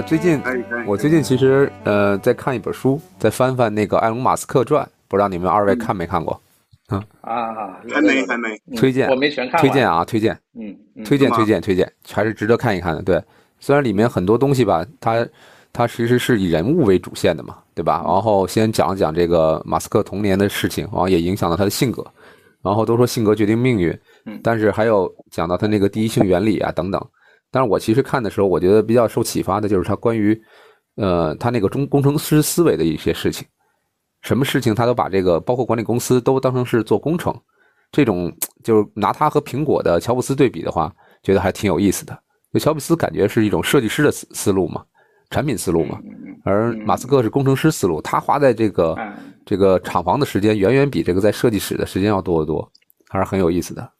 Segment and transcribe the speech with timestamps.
[0.00, 0.40] 我最近。
[0.86, 6.40] 我最近其实呃在看一本书，在翻翻那个埃隆·马斯克传，不知道你们二位看没看过？
[7.20, 10.74] 啊，还没还没，嗯推荐我没全看，推荐啊，推荐，嗯，
[11.04, 13.02] 推荐推荐推荐，还是值得看一看的。
[13.02, 13.22] 对，
[13.58, 15.26] 虽然里面很多东西吧，它
[15.70, 18.02] 它其实是以人物为主线的嘛，对吧？
[18.06, 22.02] 然后先讲讲这个马斯克童年的事情，然后也影响了他的性格。
[22.62, 23.90] 然后都说性格决定命运
[24.24, 27.06] 嗯，但是还有讲到他那个第一性原理啊等等。
[27.50, 30.40] 但是我其实看的时候，我觉得比较受启发的就是他关于，
[30.96, 33.46] 呃，他那个中工程师思维的一些事情，
[34.22, 37.34] 什么事情他都把这个包括管理公司都当成是做工程，
[37.90, 38.32] 这种
[38.62, 42.16] 就是拿他和苹果的乔布斯对比的话，觉得还挺有意思的。
[42.52, 44.84] 就乔布斯感觉是一种设计师的思思路嘛，
[45.30, 45.98] 产品思路嘛，
[46.44, 49.12] 而马斯克是工程师思路，他花在这个嗯，
[49.44, 52.70] 这个厂房的时间远远比这个在设计室的时间要多得多，
[53.08, 53.92] 还是很有意思的。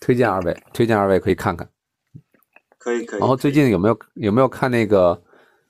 [0.00, 1.68] 推荐二位，推荐二位可以看看。
[2.82, 3.20] 可以可以。
[3.20, 5.22] 然后最近有没有有没有看那个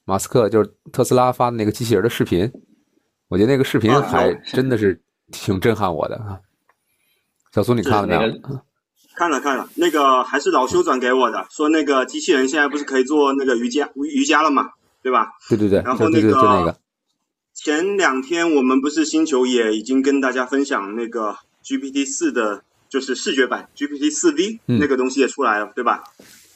[0.04, 2.50] 马斯克就是特斯拉发的那个机器人的视频？
[3.28, 6.40] 我觉得那个视频啊还真的是挺震撼我的啊。
[7.52, 8.20] 小苏，你看了没有？
[9.14, 14.70] 看了看了，那个还是老修转给我的，说那个机器人现在不是可以做那个瑜伽瑜伽了嘛，
[15.02, 15.32] 对吧？
[15.50, 16.76] 对对对，然后那个就那个，
[17.52, 26.02] 前两天我们不是星球也已经跟大家分享那个 GPT 四的，就是视觉版 GPT 四 V、嗯那个东西也出来了，对吧？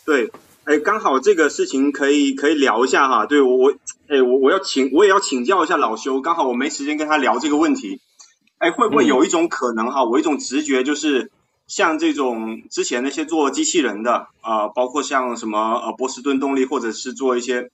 [0.06, 0.32] 对，
[0.66, 3.24] 哎，刚好这个事情可以可以聊一下哈。
[3.24, 3.74] 对我我
[4.08, 8.00] 哎我我要请我也要请教一下老修，刚好我没时间跟他聊这个问题。
[8.58, 10.02] 哎，会不会有一种可能哈？
[10.02, 11.30] 我一种直觉就是，
[11.68, 17.70] 像这种之前那些做机器人的啊、呃包括像什么呃波士顿动力，或者是做一些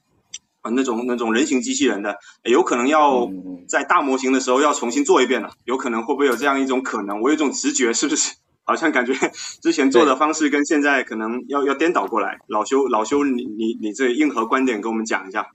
[0.61, 3.31] 啊那种那种人形机器人的，哎有可能要
[3.67, 7.23] 在大模型的时候要重新做一遍了，有可能会不会有这样一种可能？
[7.23, 8.35] 我有一种直觉，是不是？
[8.65, 9.13] 好像感觉
[9.63, 12.39] 之前做的方式跟现在可能要要颠倒过来。
[12.47, 15.47] 老修老修，你你你这硬核观点跟我们讲一下。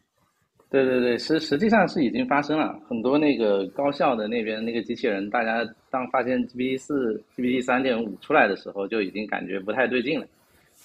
[0.70, 10.28] 对对对，实实际上是已经发生了很多那个高校的那边那个机器人，大家当发现 GPT 四、GPT 三点五出来的时候，就已经感觉不太对劲了。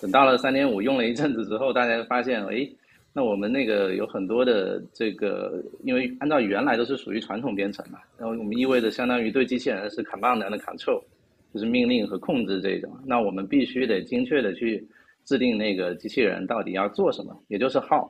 [0.00, 2.68] 等到了三点五用了一阵子之后，大家就发现，哎，
[3.12, 11.02] 那我们那个有很多的这个，因为按照原来都是属于传统编程嘛，然后我们意味着相当于对机器人是 command 的 control，
[11.52, 12.90] 就是命令和控制这种。
[13.06, 14.86] 那我们必须得精确的去
[15.24, 18.08] 制定那个机器人到底要做什么，也就是 how。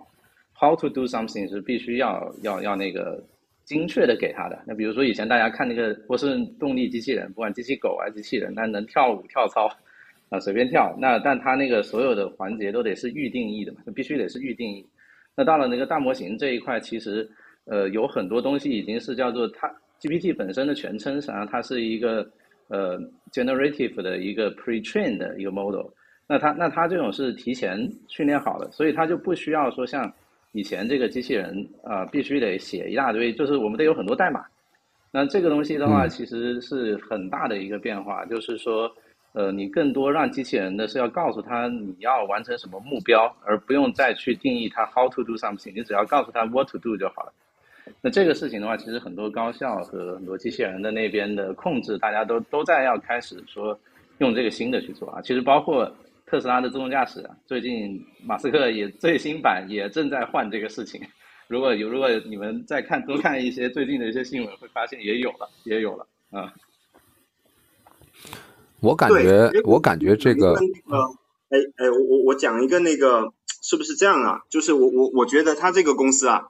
[0.55, 3.21] how to do something 是必须要要要那个
[3.65, 4.63] 精确的给他的。
[4.65, 9.69] 那比如说以前大家看那个波士顿动力机器人，不管机器狗啊机器人，它能跳舞跳操
[10.29, 14.87] 啊随便跳，那但它那个所有的环节都得是预定义的嘛，就必须得是预定义。
[15.35, 17.29] 那到了那个大模型这一块，其实
[17.65, 19.69] 呃有很多东西已经是叫做它
[20.01, 22.31] GPT 本身的全称，实际上它是一个
[22.73, 22.99] 呃
[23.31, 25.87] generative 的一个 pre-trained 的一个 model。
[26.27, 27.77] 那它那它这种是提前
[28.09, 30.11] 训练好的，所以它就不需要说像
[30.53, 34.43] 以前这个机器人啊、呃必须得写一大堆，就是我们得有很多代码。
[35.11, 38.91] 那这个东西的话，嗯其实是很大的一个变化，就是说，
[39.35, 47.33] 呃，你更多让机器人的是要告诉他你要完成什么目标，而不用再去定义它 how to do something，你只要告诉他 what to do 就好了。
[48.01, 53.79] 那这个事情的话，其实很多高校和很多机器人的那边的控制，大家都都在要开始说
[54.19, 55.21] 用这个新的去做啊。
[55.23, 55.91] 其实包括
[56.27, 61.01] 特斯拉的自动驾驶啊，最近马斯克也最新版也正在换这个事情。
[61.49, 66.53] 如果有，如果你们再看多看一些最近的一些新闻，会发现也有了，也有了啊。
[68.81, 71.05] 我感觉我感觉这个那个，
[71.51, 73.33] 哎哎，我我我讲一个那个，
[73.63, 74.41] 是不是这样啊？
[74.49, 76.49] 就是我我我觉得他这个公司啊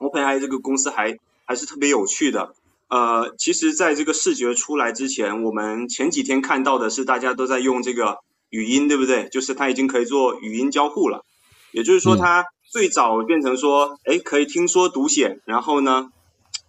[0.00, 2.54] ，OpenAI 这个公司还还是特别有趣的。
[2.88, 8.18] 呃，其实在这个视觉出来之前，我们前几天看到的是大家都在用这个
[8.48, 9.28] 语音，对不对？
[9.28, 11.24] 就是它已经可以做语音交互了，
[11.70, 16.10] 也就是说嗯它最早变成说，哎，可以听说读写，然后呢，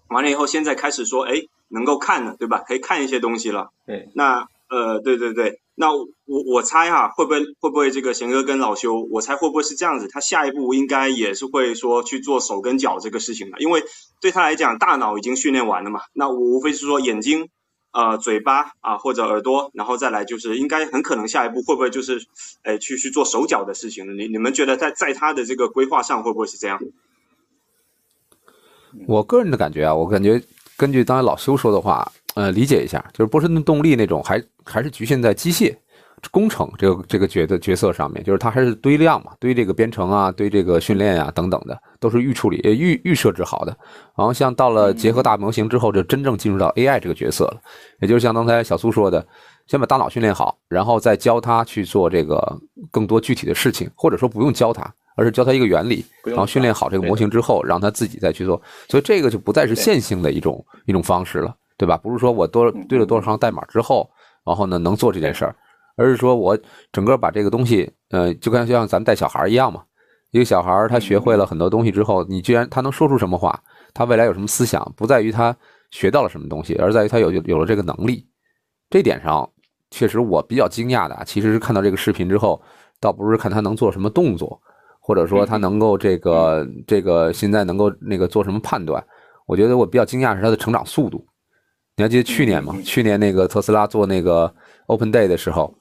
[0.10, 2.60] 完了以后现在开始说，哎，能够看了，对吧？
[2.60, 3.69] 可以看一些东西了。
[3.88, 6.06] 对，那呃，对对对，那我
[6.54, 10.07] 我猜哈、会不会会不会这个贤哥跟老修，我猜会不会是这样子？
[10.07, 13.83] 他下一步应该也是会说去做手跟脚这个事情了，因为
[14.22, 17.50] 对他来讲，大脑已经训练完了嘛，那无非是说眼睛、
[17.94, 22.19] 呃嘴巴啊或者耳朵，然后再来就是应该很可能下一步会不会就是，
[22.62, 24.13] 哎去去做手脚的事情了？
[24.13, 26.80] 你你们觉得在在他的这个规划上会不会是这样？
[29.07, 30.44] 我个人的感觉啊，我感觉
[30.81, 35.75] 根据刚才老修说的话，呃，理解一下，就是波士顿动力那种还还是局限在机械
[36.31, 43.78] 工程这个这个角的角色上面，就是它还是堆量嘛，堆这个编程啊，堆这个训练呀、等等的，都是预处理、预预设置好的。
[44.16, 47.62] 然后像到了结合大模型之后，就真正进入到 AI 这个角色了，
[48.00, 49.24] 也就是像刚才小苏说的，
[49.68, 58.62] 先把大脑训练好，然后再教他去做这个更多具体的事情，或者说不用教他，而是教他一个原理，然后训练好这个模型之后，让他自己再去做。
[58.90, 61.98] 所以这个就不再是线性的一种一种方式了，对吧？
[61.98, 64.10] 不是说我多嗯对了多少行代码之后，
[64.46, 65.56] 然后呢能做这件事儿，
[65.96, 66.58] 而是说我
[66.92, 69.84] 整个把这个东西，呃，就跟就像咱们带小孩一样嘛。
[70.31, 73.62] 一个小孩儿他学会了很多东西之后，你居然他能说出什么话，
[73.94, 75.54] 他未来有什么思想，不在于他
[75.92, 78.25] 学到了什么东西，而在于他有有有了这个能力。
[78.90, 79.50] 这点上，
[79.90, 82.62] 确实我比较惊讶的啊，其实是看到这个视频之后，
[83.02, 84.62] 倒不是看他能做什么动作，
[85.01, 89.03] 或者说他能够这个这个现在能够那个做什么判断。
[89.48, 91.25] 我觉得我比较惊讶是他的成长速度。
[91.98, 92.74] 你还记得去年吗？
[92.86, 94.51] 去年那个特斯拉做那个
[94.86, 95.75] Open Day 的时候，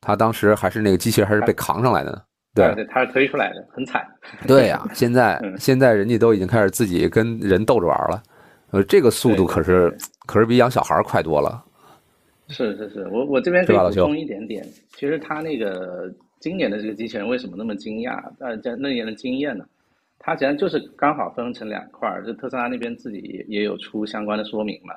[0.00, 2.22] 他当时还是那个机器人还是被扛上来的呢。
[2.54, 4.04] 对对，他是推出来的，很惨。
[4.48, 8.22] 对呀、现在 嗯现在人家都已经开始自己跟人斗着玩了，
[8.70, 9.94] 呃，这个速度可是
[10.26, 11.62] 可是比养小孩快多了。
[12.48, 14.66] 是是是，我我这边可以补充一点点。
[14.96, 18.20] 其实他那个今年的这个机器人为什么那么惊讶？
[18.40, 19.64] 呃，在那年的经验呢？
[20.18, 24.94] 它实际上就是刚好分成两块儿，就特斯拉那边自己也也有出相关的说明嘛。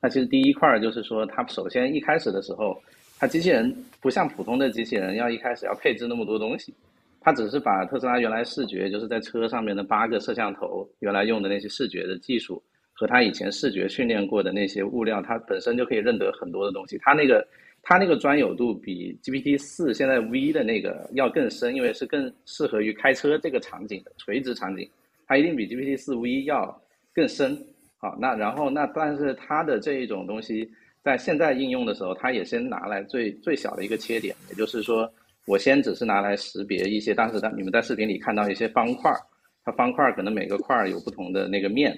[0.00, 2.80] 那其实第一块儿就是说，它首先一开始的时候，
[3.18, 6.74] 它机器人不像普通的机器人要一开始要配置那么多东西，
[7.20, 12.62] 它只是把特斯拉原来视觉就是在车上面的八个摄像头原来用的那些视觉的技术，
[12.92, 16.98] 和它以前视觉训练过的那些物料，它本身就可以认得很多的东西。
[17.02, 17.46] 它那个
[17.82, 24.88] 它那个专有度比 GPT 四现在 V 的那个要更深，因为是更适合于开车这个场景的垂直场景，
[25.26, 26.80] 它一定比 GPT 四 V 要
[27.12, 27.58] 更深。
[27.98, 30.68] 好，那然后那但是它的这一种东西
[31.02, 35.12] 在现在应用的时候，它也先拿来最最小的一个切点，也就是说，
[35.46, 39.12] 我先只是拿来识别一些当时在你们在视频里看到一些方块，
[39.64, 41.96] 它方块可能每个块有不同的那个面，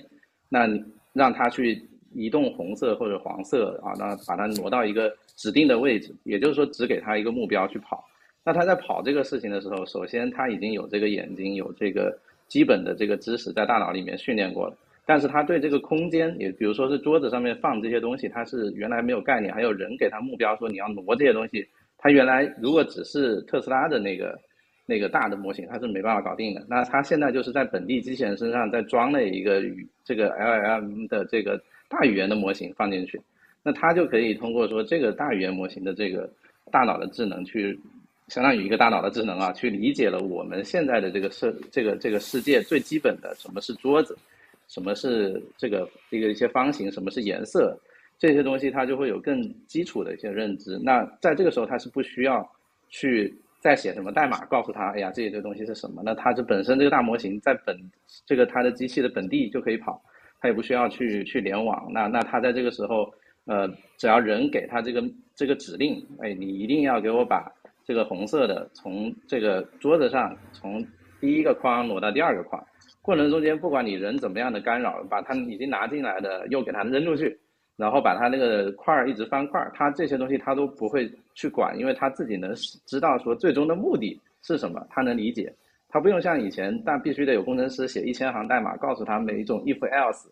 [0.49, 0.67] 那
[1.13, 1.83] 让它去
[2.15, 8.05] 移动红色或者黄色啊，那把它挪到一个指定的位置，也就是说只给它一个目标去跑。
[8.45, 12.17] 那它在跑这个事情的时候，首先它已经有这个眼睛，有这个
[12.47, 14.77] 基本的这个知识在大脑里面训练过了。
[15.07, 21.67] 但是它对这个空间，也比如说是桌子上面放这些东西，它是原来没有概念，还有人给它目标说你要挪这些东西，
[21.99, 24.39] 它原来如果只是特斯拉的那个
[24.87, 26.65] 那个大的模型，它是没办法搞定的。
[26.69, 29.63] 那它现在就是在本地机器人身上再装了一个
[30.05, 31.59] 这个 LLM 的这个
[31.89, 33.21] 大语言的模型放进去，
[33.63, 36.31] 那它就可以通过说这个大语言模型的这个
[36.71, 37.79] 大脑的智能去，
[38.29, 44.17] 相当于一个大脑的智能啊，去理解了我们现在的这个世这个这个世界最基本的什么是桌子。
[44.67, 47.79] 什么是这个这个一些方形，什么是颜色，
[48.19, 50.81] 这些东西它就会有更基础的一些认知。
[50.83, 52.51] 那在这个时候，它是不需要
[52.89, 56.01] 去再写什么代码告诉他，哎呀，这些东西是什么？
[56.03, 57.79] 那它这本身这个大模型在本
[58.25, 60.03] 这个它的机器的本地就可以跑，
[60.45, 61.91] 它也不需要去去联网。
[61.91, 63.11] 那那它在这个时候，
[63.47, 65.03] 呃，只要人给它这个
[65.35, 67.51] 这个指令，哎，你一定要给我把
[67.83, 70.87] 这个红色的从这个桌子上从
[71.19, 72.63] 第一个框挪到第二个框。
[73.01, 77.39] 过程中间，不管你人怎么样的干扰，把它已经拿进来的又给它扔出去，
[77.79, 82.55] 然后把它那个块儿一直翻块儿，它这些东西它都不会去管，因为它自己能
[82.85, 85.51] 知道说最终的目的是什么，它能理解，
[85.95, 90.27] 它不用像以前，但必须得有工程师写一千行代码告诉他每一种 if else，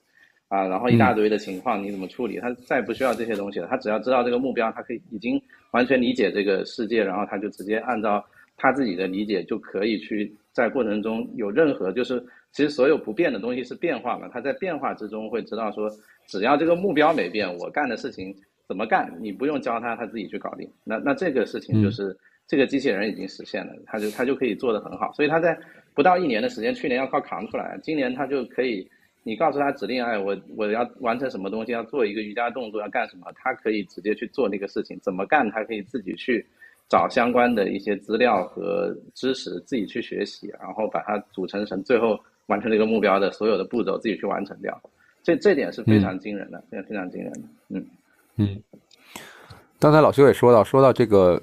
[0.48, 5.40] 啊，然后一大堆的情况你怎么处理，他再也不需要这些东西了，他只要知道这个目标，他可以已经
[5.70, 8.24] 完全理解这个世界，然后他就直接按照
[8.56, 12.20] 他自己的理解就可以去在过程中有任何就是。
[12.54, 15.90] 其实所有不变的东西是变化嘛，它在变化之中会知道说，
[16.26, 18.36] 只要这个目标没变，我干的事情
[18.68, 20.70] 怎么干，你不用教他，他自己去搞定。
[20.84, 22.14] 那那这个事情就是、
[22.46, 25.12] 这个机器人已经实现了，它就它就可以做得很好。
[25.12, 25.58] 所以它在
[25.94, 28.88] 不到一年的时间，去年要靠扛出来，今年它就可以，
[29.22, 36.44] 你告诉他指令，哎，我我要完成什么东西，要做一个瑜伽动作，要干什么，它可以直接去做那个事情，怎么干，它可以自己去。
[36.88, 44.78] 找相关的一些资料和知识，自己去学习，然后把它组成成最后完成这个目标的所有的步骤，自己去完成掉。
[45.22, 47.40] 这这点是非常惊人的，非常非常惊人的。
[47.70, 47.86] 嗯
[48.36, 48.62] 嗯，
[49.78, 51.40] 刚才老邱也说到，说到这个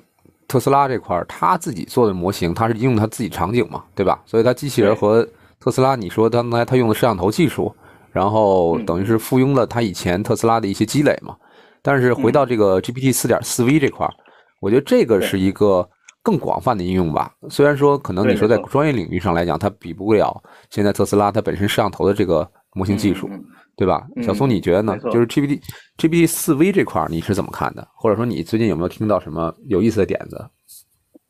[0.50, 4.20] 特斯拉这块儿，他自己做的模型，他是应用他自己场景嘛，对吧？
[4.26, 5.26] 所以他机器人和
[5.60, 7.74] 特斯拉，你说刚才他用的摄像头技术，
[8.12, 11.36] 然后等于是附庸了他以前特斯拉的一些积累嘛。
[11.82, 14.14] 但是回到这个 GPT 四点四 V 这块儿。
[14.60, 15.88] 我觉得这个是一个
[16.22, 17.32] 更广泛的应用吧。
[17.50, 20.36] 虽然说可能你说在专业领域上来讲，它比不了
[20.70, 23.42] 现在特斯拉它本身摄像头的这个模型技术，嗯、
[23.80, 24.06] 对吧？
[24.22, 24.98] 小松，你觉得呢？
[24.98, 25.62] 就是 GPT
[25.98, 27.88] GPT 四 V 这块你是怎么看的？
[27.96, 30.50] 或者说你最近有没有听到什么有意思的点子？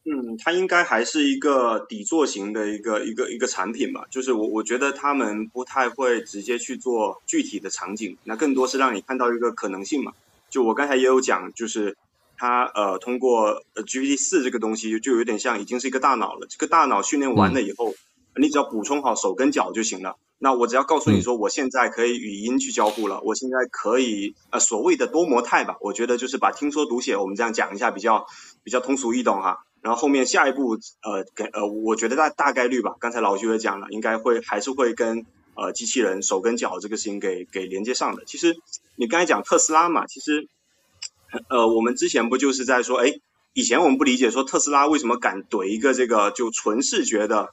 [0.06, 4.04] 嗯，它应该还是一个底座型的一个一个一个产品吧。
[4.10, 10.12] 就是我我觉得他们不太会直接去做具体的场景，那更多是让你看到一个可能性嘛。
[10.50, 11.96] 就我刚才也有讲，就是。
[12.42, 17.94] 它呃通过呃 GPT 四这个东西就有点像已经是一个大脑了，这个大脑训练完了以后，
[18.40, 20.16] 你只要补充好手跟脚就行了。
[20.42, 28.26] 那我只要告诉你说，我现在可以语音去交互了，我现在可以呃所谓的多模态吧，我觉得就是把听说读写我们这样讲一下比较
[28.64, 29.66] 比较通俗易懂哈。
[29.82, 38.24] 然后后面下一步呃给呃我觉得大大概率吧，刚才老徐也讲了，应该会还是会跟呃机器人手跟脚这个事情给给连接上的。
[38.26, 38.56] 其实
[38.96, 40.48] 你刚才讲特斯拉嘛，其实
[41.50, 43.20] 呃我们之前不就是在说，哎，
[43.52, 47.50] 以前我们不理解说特斯拉为什么敢怼一个这个就纯视觉的。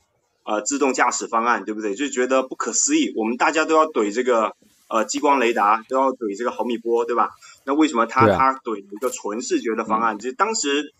[0.47, 1.97] 呃，自动驾驶方案对不对？
[1.97, 3.12] 就觉得不可思议。
[3.17, 4.55] 我们大家都要怼这个
[4.88, 7.31] 呃激光雷达，都要怼这个毫米波，对吧？
[7.65, 10.19] 那为什么他他怼一个纯视觉的方案？
[10.21, 10.95] 就当时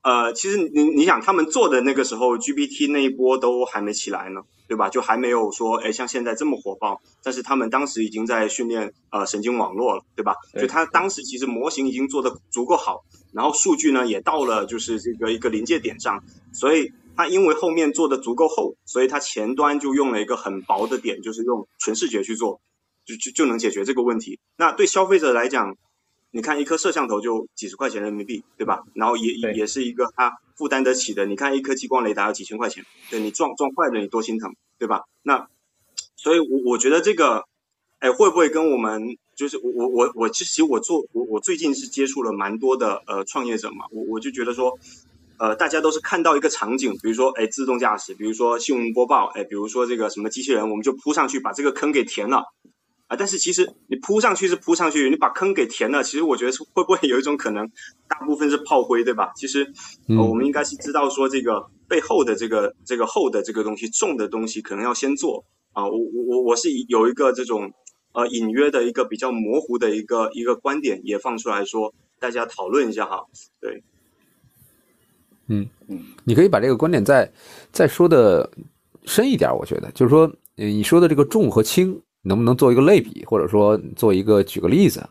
[0.00, 4.88] 呃，其实你你想，他们做的那个时候，GPT 那一波都还没起来呢，对吧？
[4.88, 7.02] 就还没有说哎像现在这么火爆。
[7.22, 10.36] 但是他们当时已经在训练呃神经网络了，对吧？
[10.58, 16.24] 就他当时其实模型已经做的足够好，然后数据呢也到了就是这个一个临界点上，
[16.54, 16.92] 所以。
[17.16, 22.60] 它因为后面做的足够厚，所以它前端就用了一个很薄的点，就是用纯视觉去做，
[23.06, 24.38] 就就就能解决这个问题。
[24.56, 25.76] 那对消费者来讲，
[26.30, 28.82] 你看一颗摄像头就几十块钱人民币，对吧？
[28.92, 31.24] 然后也也是一个他负担得起的。
[31.24, 35.04] 你看一颗激光雷达要几千块钱，对你撞撞坏了你多心疼，对吧？
[35.22, 35.48] 那
[36.16, 37.44] 所以，我我觉得这个，
[38.00, 44.78] 哎，会不会跟我们就是我我我我其实我做我我最近是接触了蛮多的呃创业者嘛，我我就觉得说。
[45.38, 52.42] 呃，大家都是看到一个场景，比如说，哎，自动驾驶，比如说新闻播报，哎，比如说这个什么机器人，我们就扑上去把这个坑给填了
[53.06, 53.16] 啊。
[53.18, 57.70] 但是其实你扑上去是扑上去，你把坑给填了，其实我觉得是会不会有一种可能，
[58.08, 59.32] 大部分是炮灰，对吧？
[59.36, 59.70] 其实
[60.08, 65.84] 我们应该是知道说这个背后的这个这个厚的这个东西，重的东西可能要先做啊。
[65.84, 67.72] 我我我我是有一个这种
[68.14, 73.24] 呃隐约的一个比较模糊的一个一个观点，也放出来说，大家讨论一下哈，
[73.60, 73.84] 对。
[75.48, 77.30] 嗯嗯，你可以把这个观点再
[77.70, 78.50] 再说的
[79.04, 85.08] 深一点，我觉得就是说，你说的这个重和轻，能不能做一个类比，或者说做一个举个例子，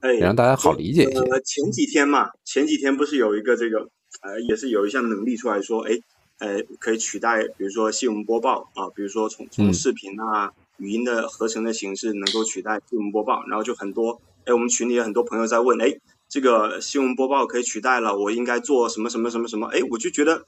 [0.00, 1.40] 哎，让大家好理解一些。
[1.44, 3.88] 前几天嘛，前几天不是有一个这个
[4.20, 5.98] 呃，也是有一项能力出来说，哎，
[6.40, 15.98] 呃，可以取代，比如说新闻播报啊，比如说从从视频啊、语音的合成的形式能够取代新闻播报，然后就很多，哎，我们群里有很多朋友在问，哎。
[16.28, 19.66] 这个新闻播报可以取代了，我应该做什么什么什么什么？
[19.68, 20.46] 哎，我就觉得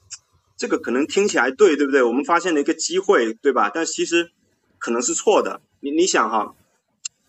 [0.57, 2.03] 这个可能听起来对，对不对？
[2.03, 3.71] 我们发现了一个机会，对吧？
[3.73, 4.31] 但其实
[4.79, 5.61] 可能是错的。
[5.79, 6.53] 你你想哈，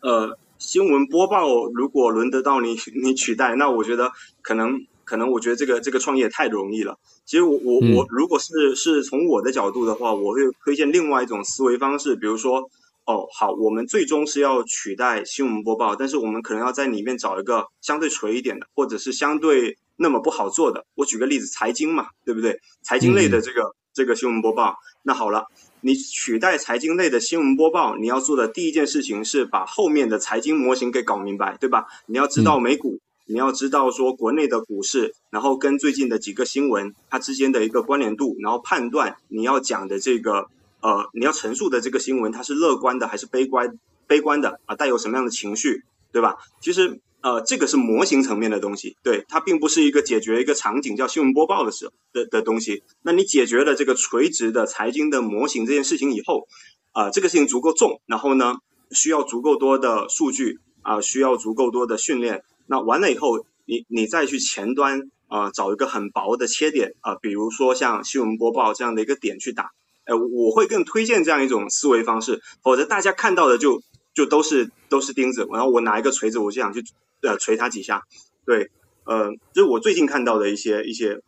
[0.01, 4.11] 呃，新闻播报如果轮得到你 你取代，那我觉得
[4.43, 6.99] 可能可能我觉得这个这个创业太容易了。
[7.25, 12.69] 其实我我我如果是是从我的角度的话，我会推荐另外一种思维方式，比如说。
[13.09, 20.85] 哦，好，我们最终是要取代新闻播报，但是我们可能要在里面找一个相对垂一点的，或者是相对那么不好做的。
[20.95, 22.61] 我举个例子，财经嘛，对不对？
[22.83, 25.47] 财经类的这个这个新闻播报，那好了，
[25.81, 31.87] 你取代财经类的新闻播报，你要做的第一件事情是把后面的财经模型给搞明白，对吧？
[32.05, 40.51] 你要知道美股，你要知道说国内的股市，然后跟最近的几个新闻它之间的一个关联度，然后判断你要讲的这个。
[40.81, 43.79] 呃，你要陈述的这个新闻，它是乐观的还是悲观？
[44.07, 45.83] 悲观的啊，带有什么样的情绪，
[46.13, 46.37] 对吧？
[46.63, 52.83] 其实，呃，这个是模型层面的东西，对，它并不是一个解决一个场景叫新闻播报的时的的东西。
[53.03, 56.49] 那你解决了这个垂直的财经的模型这件事情以后，
[56.93, 58.55] 啊，这个事情足够重，然后呢，
[58.93, 62.45] 需要足够多的数据啊，需要足够多的训练。
[62.67, 69.73] 那完了以后，你你再去前端啊，找一个很薄的切点啊，比如说像新闻播报这样的一个点去打。
[70.09, 73.83] 呃，我会更推荐这样一种思维方式，否则大家看到的就
[74.15, 76.83] 就都是都是钉子，然后我拿一个锤子，我就想去
[77.21, 78.03] 呃锤它几下，
[78.47, 78.71] 对，
[79.05, 81.21] 呃，这是我最近看到的一些一些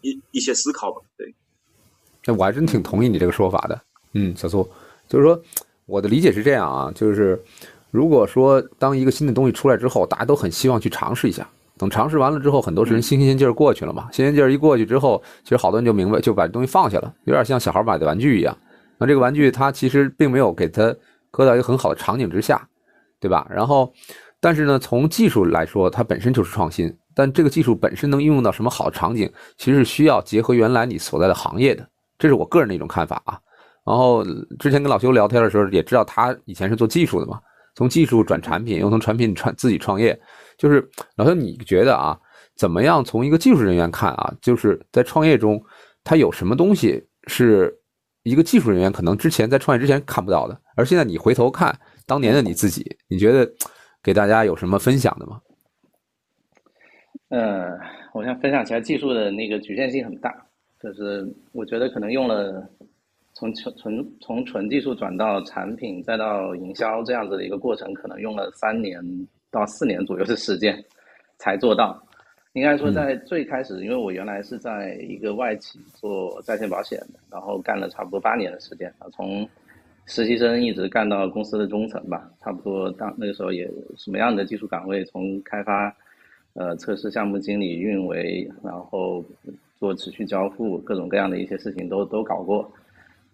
[0.00, 1.34] 一一些思考吧，对。
[2.24, 4.66] 那我还真挺同意你这个说法的，嗯，小苏，
[5.08, 5.42] 就是说
[5.84, 7.42] 我的理解是这样啊，就是
[7.90, 11.50] 如果说当一个新的东西出来之后，大家都很希望去尝试一下。
[11.76, 14.08] 等尝试完了之后，很多人新鲜劲儿过去了嘛。
[14.12, 18.56] 新鲜劲儿一过去之后，其实好多人就明白，就把东西放下了，有点像小孩买的玩具一样。
[18.96, 20.94] 那这个玩具它其实并没有给它
[21.30, 22.64] 搁到一个很好的场景之下，
[23.18, 23.46] 对吧？
[23.50, 23.92] 然后，
[24.40, 26.96] 但是呢，从技术来说，它本身就是创新。
[27.16, 31.84] 但这个技术本身能应用到什么好的场景，其实是需要结合原来你所在的行业的。
[32.18, 33.38] 这是我个人的一种看法啊。
[33.84, 34.24] 然后
[34.58, 37.40] 之前跟老邱聊天的时候，也知道他以前是做技术的嘛，
[37.74, 40.18] 从技术转产品，又从产品创自己创业。
[40.58, 42.18] 就是老师，你觉得啊，
[42.56, 45.62] 怎么样从一个技术人员看啊，就是在创业中，
[46.02, 47.74] 他有什么东西是
[48.22, 53.50] 一个技术人员可能之前在创业之前看不到的，而现在你回头看当年的你自己，你觉得
[54.02, 55.40] 给大家有什么分享的吗？
[57.30, 57.78] 嗯，
[58.12, 60.32] 我想分享起来，技术的那个局限性很大，
[60.80, 62.64] 就是我觉得可能用了
[63.32, 69.02] 从纯纯从纯技术转到产品再到营销这样子的一个过程，可能用了三年
[69.54, 70.84] 到四年左右的时间
[71.38, 71.98] 才做到。
[72.54, 79.48] 应该说，在最开始，因为我原来是在一个外企做在线保险的，然后干了差不多八年的时间啊，从
[80.06, 85.92] 实习生一直干到公司的中层吧，差不多当那个时候也什么样的技术岗位，从开发、
[86.52, 89.24] 呃测试、项目经理、运维，然后
[89.80, 92.70] 做持续交付，各种各样的一些事情都都搞过。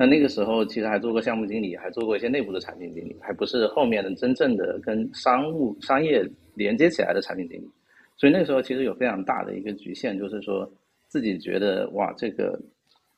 [0.01, 7.69] 那那个时候其实还做过项目经理，还做过一些内部的产品经理，还不是后面的真正的跟商务商业连接起来的产品经理。
[8.17, 10.67] 所以那个时候其实有非常大的一个局限，就是说
[11.09, 12.59] 自己觉得哇，这个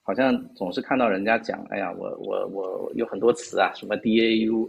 [0.02, 4.68] 好像总是看到人家讲，哎呀，我我我有很多词啊，什么 DAU，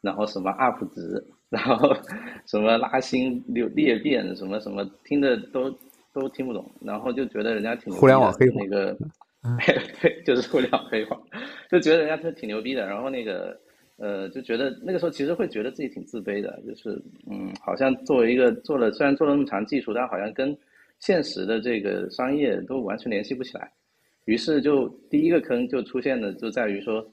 [0.00, 1.94] 然后什么 UP 值，然后
[2.44, 5.70] 什么拉新裂裂变，什么什么，听的都
[6.12, 8.98] 都听不懂，然后就觉得人家挺互联网黑那个，
[10.00, 11.20] 对，就是互联网黑话，
[11.70, 13.58] 就觉得人家挺挺牛逼的，然后那个。
[13.98, 20.56] 呃，就觉得那个时候其实会觉得自己挺自卑的，就是嗯，好像作为一个做了虽然做了那么长技术，但好像跟
[20.98, 23.70] 现实的这个商业都完全联系不起来。
[24.24, 27.06] 于是就第一个坑就出现的就在于说，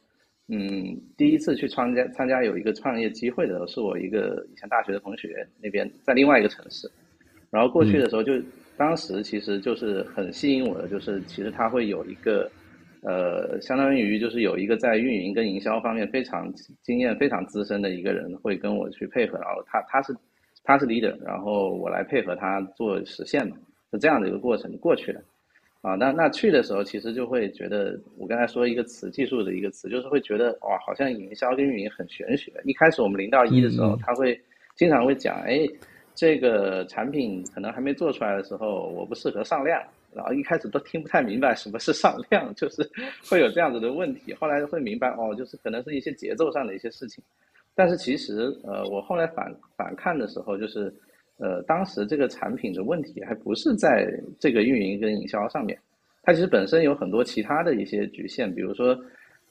[0.48, 6.90] 嗯，第一次去参加参加有一个创业机会的是我一个以前大学的同学那边在另外一个城市，
[7.52, 8.34] 然后过去的时候就
[8.80, 12.50] 当时其实就是很吸引我的，就是其实他会有一个。
[13.02, 20.14] 呃，相当于就是有一个在运营跟营销方面非常经验非常资深的一个人会跟我去配合，然后他他是
[20.66, 23.56] 他是 leader，然后我来配合他做实现嘛，
[23.94, 25.24] 是这样的一个过程过去的。
[25.80, 32.52] 啊，那那去的时候其实就会觉得，我刚才说一个词，技术的一个词，就是会觉得哇，好像营销跟运营很玄学。
[32.66, 34.38] 一开始我们零到一的时候，他会
[34.76, 35.66] 经常会讲，哎，
[36.20, 39.82] 这个产品可能还没做出来的时候，我不适合上量。
[40.13, 42.86] 然后一开始都听不太明白什么是上量， 就是
[43.30, 44.34] 会有这样子的问题。
[44.34, 47.24] 后来会明白哦，就是可能是一些节奏上的一些事情。
[47.74, 50.93] 但是其实呃，我后来反反看的时候，就是
[51.38, 55.80] 呃，当时这个产品的问题还不是在这个运营跟营销上面，
[56.24, 59.00] 它其实本身有很多其他的一些局限，比如说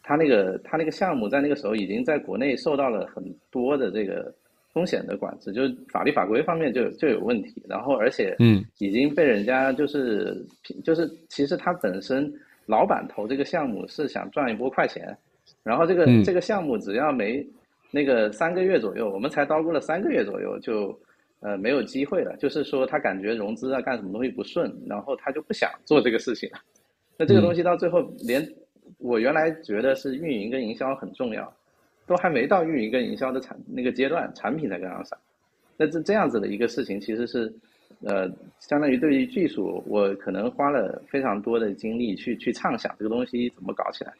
[0.03, 4.31] 它那个它那个项目在那个时候已经在国内受到了很多的这个。
[4.79, 8.65] 风险的管制，就是法律法规方面就就有问题，然后而且嗯。
[8.79, 10.47] 已经被人家就是
[10.85, 12.33] 就是其实他本身
[12.67, 15.17] 老板投这个项目是想赚一波快钱，
[15.65, 17.45] 然后这个这个项目只要没
[17.91, 20.97] 那个三个月左右，我们才捣鼓了三个月左右就
[21.41, 26.59] 呃没有机会了，就是说他感觉融资啊干什么东西不顺，然后他就不想做这个事情了。
[27.17, 28.49] 那这个东西到最后连
[28.99, 31.53] 我原来觉得是运营跟营销很重要。
[32.09, 35.17] 都还没到运营跟营销的产那个阶段，产品才刚刚上。
[35.77, 37.53] 那这这样子的一个事情，其实是，
[38.01, 44.13] 呃，相当于对于技术，我可能花了非常多的精力去去畅想这个东西怎么搞起来，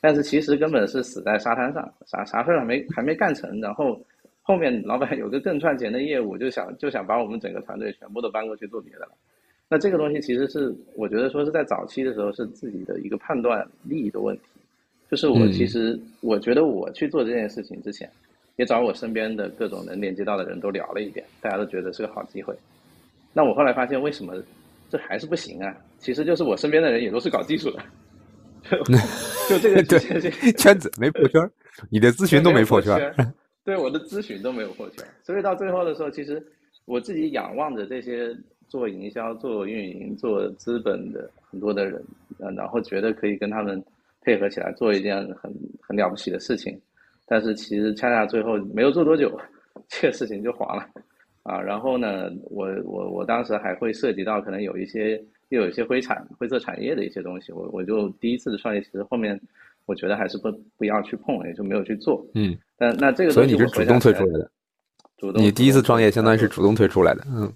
[0.00, 4.00] 但是其实根本是死在沙滩上，啥啥事儿还没还没干成，然后
[4.42, 9.12] 后面老板有个更赚钱的业务，就想就想把我们整个团队全部都搬过去做别的了。
[9.68, 14.42] 那这个东西其实是我觉得说是在早期的时候是自己的一个判断力的问题。
[15.10, 18.08] 就是我其实，我觉得我去做这件事情之前，
[18.54, 22.54] 也找我身边的各种能连接到的人都聊了一遍，大家都觉得是个好机会。
[23.32, 24.40] 那我后来发现，为什么
[24.88, 25.76] 这还是不行啊？
[25.98, 27.82] 其实就是我身边的人也都是搞技术的，
[29.48, 31.50] 就这个圈子没破圈，
[31.90, 33.12] 你的咨询都没破圈，
[33.64, 35.04] 对我的咨询都没有破圈。
[35.24, 36.40] 所以到最后的时候，其实
[36.84, 38.32] 我自己仰望着这些
[38.68, 42.00] 做营销、做运营、做资本的很多的人，
[42.56, 43.82] 然后觉得可以跟他们。
[44.22, 46.78] 配合起来做一件很很了不起的事情，
[47.26, 49.34] 但是其实恰恰最后没有做多久，
[49.88, 50.86] 这个事情就黄了，
[51.42, 55.16] 啊，然后呢，我我我当时还会涉及到可能有一些
[55.48, 59.40] 又有一些灰产灰色产业的一些东西，我我就第一次的创业，其实后面
[59.86, 62.24] 我觉得还是不不要去碰，也就没有去做。
[62.34, 64.50] 嗯，但那这个所以你是主动退出来的，
[65.16, 67.50] 主动你第一次创业相当于是主动退出来的，嗯，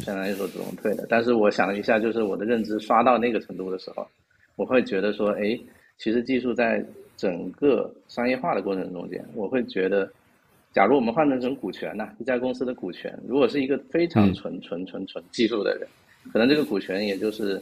[0.00, 4.06] 相当于说主动退的，但是我想了一下，就是我的认知刷到那个程度的时候，
[4.56, 5.58] 我会觉得说，哎。
[5.98, 6.84] 其实技术在
[7.16, 10.10] 整个商业化的过程中间，我会觉得，
[10.72, 15.88] 假如我们换成成股权呢，一家公司的股权，如果是一个非常纯纯纯纯技术的人，
[16.32, 17.56] 可能这个股权也就是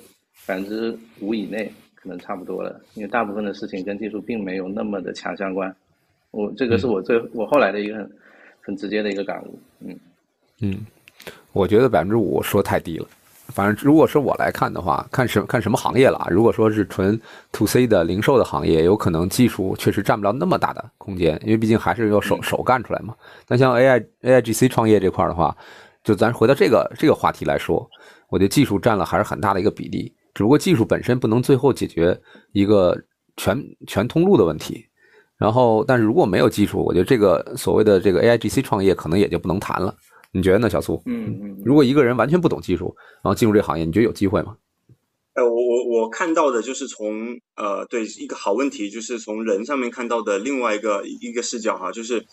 [0.46, 5.74] 百分之五以内，可能差不多了，因为大部分的事情跟技术并没有那么的强相关。
[6.32, 8.10] 我这个是我最我后来的一个很
[8.60, 9.58] 很直接的一个感悟。
[9.80, 9.96] 嗯
[10.60, 10.86] 嗯，
[11.52, 13.06] 我觉得百分之五说太低了。
[13.48, 16.26] 反正如果是我来看的话，看什看什么行业了。
[16.30, 17.20] 如果说是纯
[17.52, 23.14] to C 的零售的行业，有可能技术确实占不了那么大的空间，因为毕竟还是要手手干出来嘛。
[23.46, 25.54] 那像 AI AIGC 创业这块的话，
[26.02, 27.86] 就咱回到这个这个话题来说，
[28.28, 30.12] 我觉得技术占了还是很大的一个比例。
[30.32, 32.18] 只不过技术本身不能最后解决
[32.52, 32.98] 一个
[33.36, 34.84] 全全通路的问题。
[35.36, 39.94] 然后，但是如果没有技术，我觉得这个所谓的这个 AIGC 创业可能也就不能谈了。
[40.34, 41.00] 你觉得呢，小苏？
[41.06, 41.62] 嗯嗯。
[41.64, 44.56] 如果一个人完全不懂技术，然后进入这个行业，你觉得有机会吗？
[45.32, 52.26] 呃，我我我看到的就是从呃，对一个好问题，就是从人上面看到的另外一个一个视角哈，就是。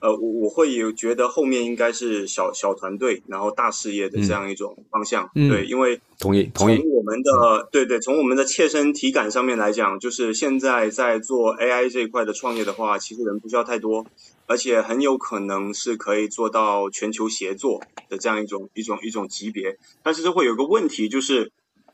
[0.00, 6.76] 呃，我我会有觉得后面应该是小小团队，然后大事业的这样一种方向，对，因为同意同意。
[6.76, 14.06] 从我们的对对，从我们的切身体感上面来讲，就是现在在做 AI 这一块的创业的话，其实人不需要太多，
[14.46, 21.50] 而且很有可能是可以做到全球协作的这样一种一种一种级别，但是这会有个问题就是。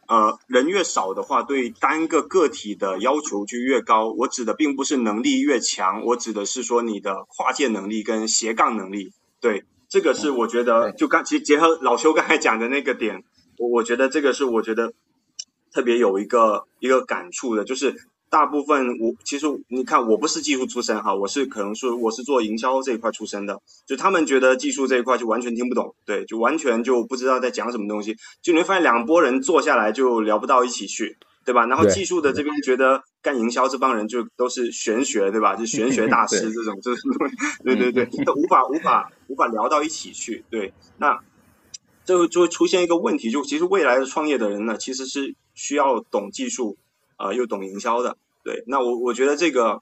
[0.09, 4.11] 呃，人越少的话，对单个个体的要求就越高。
[4.11, 9.13] 我指的并不是能力越强，我指的是说你的跨界能力跟斜杠能力。
[9.41, 13.25] 对，这个是我觉得，就刚其实结合老邱刚才讲的那个点，
[13.59, 14.93] 我我觉得这个是我觉得
[15.73, 17.95] 特别有一个一个感触的，就是。
[18.35, 31.65] 大部分我其实你看我不是技术出身哈，我是可能是我是做营销这一块出身的，就他们觉得技术这一块就完全听不懂，对，就完全就不知道在讲什么东西，就你会发现两拨人坐下来就聊不到一起去，对吧？
[31.67, 35.55] 然后技术的这边觉得干营销这帮人就都是玄学，对吧？
[35.55, 37.03] 就玄学大师这种，就是
[37.63, 41.21] 对对对，都无法无法无法聊到一起去，对，那
[42.05, 46.77] 就就会出现一个问题，就其实未来的创业的人呢，其实是需要懂技术
[47.15, 48.17] 啊，又懂营销的。
[48.45, 49.81] 对，那我我觉得这个，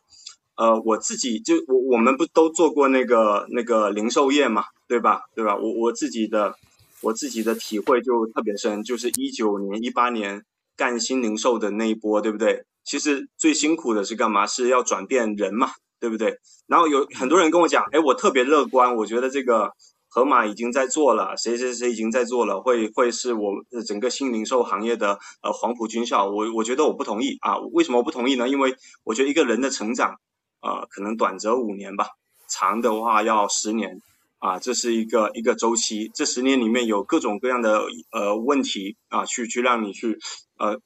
[0.56, 5.22] 呃，我自己就我我们不都做过那个那个零售业嘛，对吧？
[5.34, 5.56] 对吧？
[5.56, 6.54] 我我自己的
[7.00, 10.44] 我自己的体会就特别深，就是一九年、一八年
[10.76, 12.64] 干新零售的那一波，对不对？
[12.84, 14.46] 其实最辛苦的是干嘛？
[14.46, 16.38] 是要转变人嘛，对不对？
[16.68, 19.72] 然后有很多人跟我讲，哎，我特别乐观，我觉得这个。
[20.14, 26.26] 盒马已经在做了，谁谁谁已经在做了，会会是我整个新零售行业的呃黄埔军校。
[26.26, 28.46] 我我觉得我不同意啊，为什么不同意呢？
[28.46, 30.20] 因为我觉得一个人的成长
[30.60, 32.08] 啊，可能短则五年吧，
[32.46, 34.02] 长的话要十年
[34.38, 36.10] 啊，这是一个一个周期。
[36.12, 40.18] 这十年里面有各种各样的呃问题啊，去去让你去
[40.58, 40.78] 呃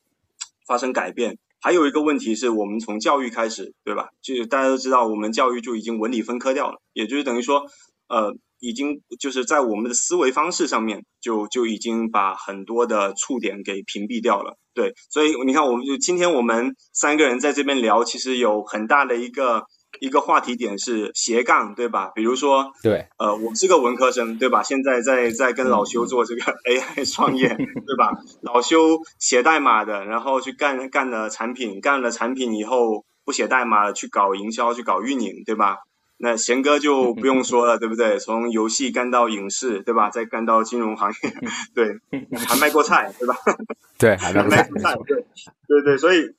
[0.69, 1.37] 发生改变。
[1.61, 4.11] 还有一个问题是我们从教育开始，对吧？
[4.23, 7.65] 就大家都知道，我们教育就已经文理分科掉了，也就是等于说
[8.07, 8.37] 呃。
[8.59, 14.57] 已经就是在我们的思维方式上面，就就已经把很多的触点给屏蔽掉了。
[14.75, 19.65] 对，所以你看，我们就今天我们三个人在这边聊，其实有很大的一个
[20.01, 22.11] 一个话题点是斜杠，对吧？
[22.15, 24.63] 比如说，对，呃，我是个文科生，对吧？
[24.63, 28.13] 现在在在跟老修做这个 AI 创业， 对吧？
[28.43, 35.79] 老修写代码的，然后去干干了产品，干了产品以后不写代码了，去搞营销，去搞运营，对吧？
[36.19, 38.19] 那贤哥就不用说了，对不对？
[38.19, 40.09] 从游戏干到影视，对吧？
[40.09, 41.35] 再干到金融行业，
[41.75, 42.01] 对，
[42.39, 43.35] 还卖过菜，对吧？
[43.99, 45.27] 对，还卖过菜， 对，
[45.69, 45.99] 对对。
[45.99, 46.35] 所以，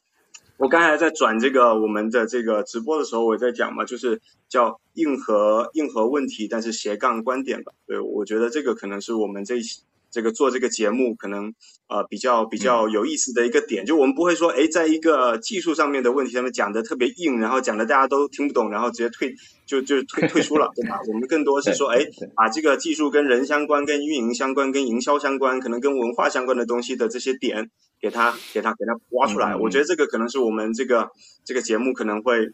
[0.57, 7.71] 我刚才在转这个我们的这个直播的时候，我在讲嘛，就是叫硬核硬核问题，但是斜杠观点吧。
[7.85, 9.61] 对，我觉得这个可能是我们这一
[10.09, 11.53] 这个做这个节目可能
[11.87, 20.99] 呃比较比较有意思的一个点，就我们不会说哎，在一个技术上面的问题上面讲的特别硬，然后讲的大家都听不懂，然后直接退就就退 退出了，对吧？
[21.07, 29.55] 我们更多是说哎，把这个技术跟人相关、跟运营相关、跟营销相关，可能跟文化相关的东西的这些点，给它给它给它挖出来。
[29.55, 31.09] 我觉得这个可能是我们这个
[31.43, 32.49] 这个节目可能会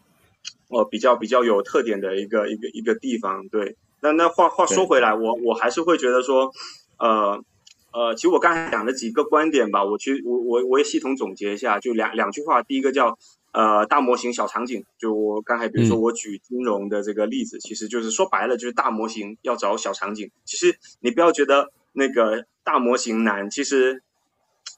[0.70, 3.48] 呃比较比较有特点的一个一个一个地方。
[3.50, 6.52] 对，那那话话说回来，我我还是会觉得说。
[7.04, 7.44] 呃
[7.92, 12.64] 呃，其实我刚才讲的几个观点吧，我去我我我也系统总结一下，就两两句话。
[12.64, 13.20] 第一个叫
[13.52, 20.32] 呃大模型小场景，就我刚才比如说我举金融的这个例子，其实就是说白了就是大模型要找小场景。
[20.46, 24.02] 其实你不要觉得那个大模型难，其实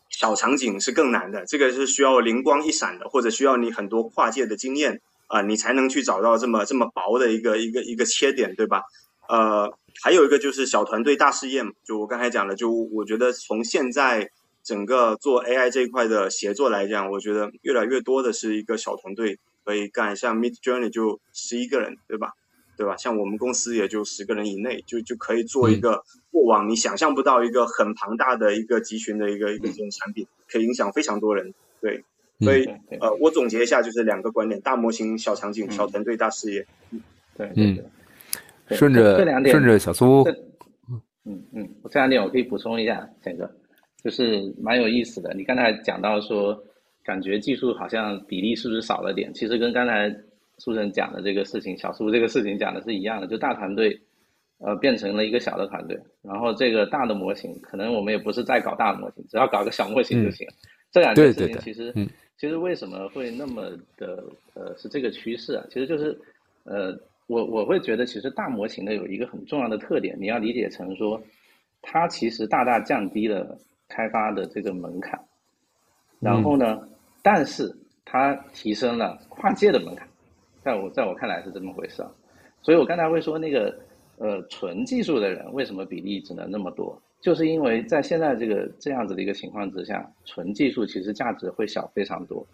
[0.10, 1.46] 小场景是更难的。
[1.46, 8.82] 这个是需要灵光一闪的，或者需要你很多跨界的经验啊，你才能去找到这么这么薄的一个一个一个切点，对吧？
[9.30, 9.78] 呃。
[10.02, 14.30] 还有一个就是小团队大事业嘛，就我刚才讲的，就我觉得从现在
[14.64, 22.34] 整个做 AI 这一块的协作来讲，我觉得越来越多的是一个小团队可以干，像 Mid Journey 就十一个人，对吧？
[22.78, 22.98] 对吧？
[22.98, 31.54] 像我们公司也就十个人以内，就就可以做一个过往你想象不到一个很庞大的一个集群的一个一个这种产品，可以影响非常多人。
[31.80, 32.04] 对，
[32.42, 32.66] 所以
[33.00, 36.68] 呃，我总结一下就是两个观点：大模型小场景，小团队大事业。
[37.38, 37.80] 对，嗯。
[38.70, 40.24] 顺着这两点顺着小苏，
[41.26, 43.50] 嗯嗯，这两点我可以补充一下，简哥，
[44.04, 45.34] 就是蛮有意思的。
[45.34, 46.58] 你刚才讲到说，
[47.04, 49.34] 感觉技术好像比例是不是少了点？
[49.34, 50.10] 其实跟刚才
[50.58, 54.00] 苏晨讲的这个事情，小苏这个事情讲的是一样的，就大团队
[54.60, 60.48] 呃变成了一个小的团队，然后这个大的模型，可能我们也不是在搞大模型，只要搞个小模型就行。
[60.92, 61.94] 这两件事情其实
[62.38, 64.24] 其实为什么会那么的
[64.54, 65.66] 呃是这个趋势啊？
[65.70, 66.18] 其实就是
[66.64, 66.98] 呃
[67.28, 71.22] 我我会觉得其实大模型呢有一个很重要的特点，你要理解成说
[71.82, 73.58] 它其实大大降低了
[73.88, 75.20] 开发的这个门槛，
[76.20, 76.88] 然后呢，
[77.22, 80.08] 但是它提升了跨界的门槛，
[80.62, 82.12] 在我在我看来是这么回事啊。
[82.62, 83.78] 所以我刚才会说那个
[84.18, 87.00] 呃纯技术的人为什么比例只能那么多？
[87.22, 92.46] 就是因为在现在这个这样子的一个情况之下，纯技术其实价值会小非常多，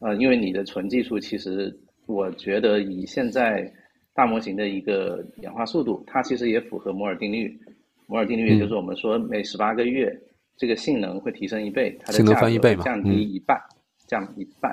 [0.00, 3.72] 呃，因为你的纯技术其实，我觉得以现在
[4.14, 7.58] 大模型的一个演化速度，它其实也符合摩尔定律。
[8.06, 10.14] 摩尔定律也就是我们说每十八个月
[10.56, 13.60] 这个性能会提升一倍，它的价格会降低一半，
[14.06, 14.72] 降一半。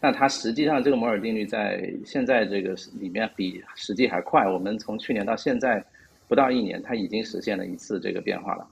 [0.00, 4.48] 那它实际上这个摩尔定律在现在这个里面比实际还快。
[4.48, 5.84] 我们从去年到现在。
[6.28, 8.66] 不到一年，它已经实现了一次这个变化了，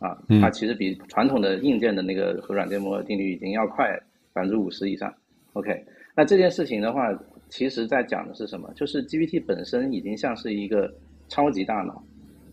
[0.00, 3.96] 啊，它其实比传统的硬件的那个和软件摩尔定律已经要快
[4.32, 5.14] 百分之五十以上。
[5.52, 5.84] OK，
[6.16, 7.16] 那这件事情的话，
[7.48, 8.72] 其实在讲的是什么？
[8.74, 10.92] 就是 GPT 本身已经像是一个
[11.28, 12.02] 超级大脑，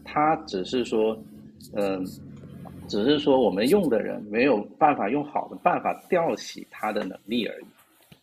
[0.04, 1.18] 它只是说，
[1.74, 2.06] 嗯，
[2.88, 7.66] 只是说我们用的人没有办法用好的办法调起它的能力而已。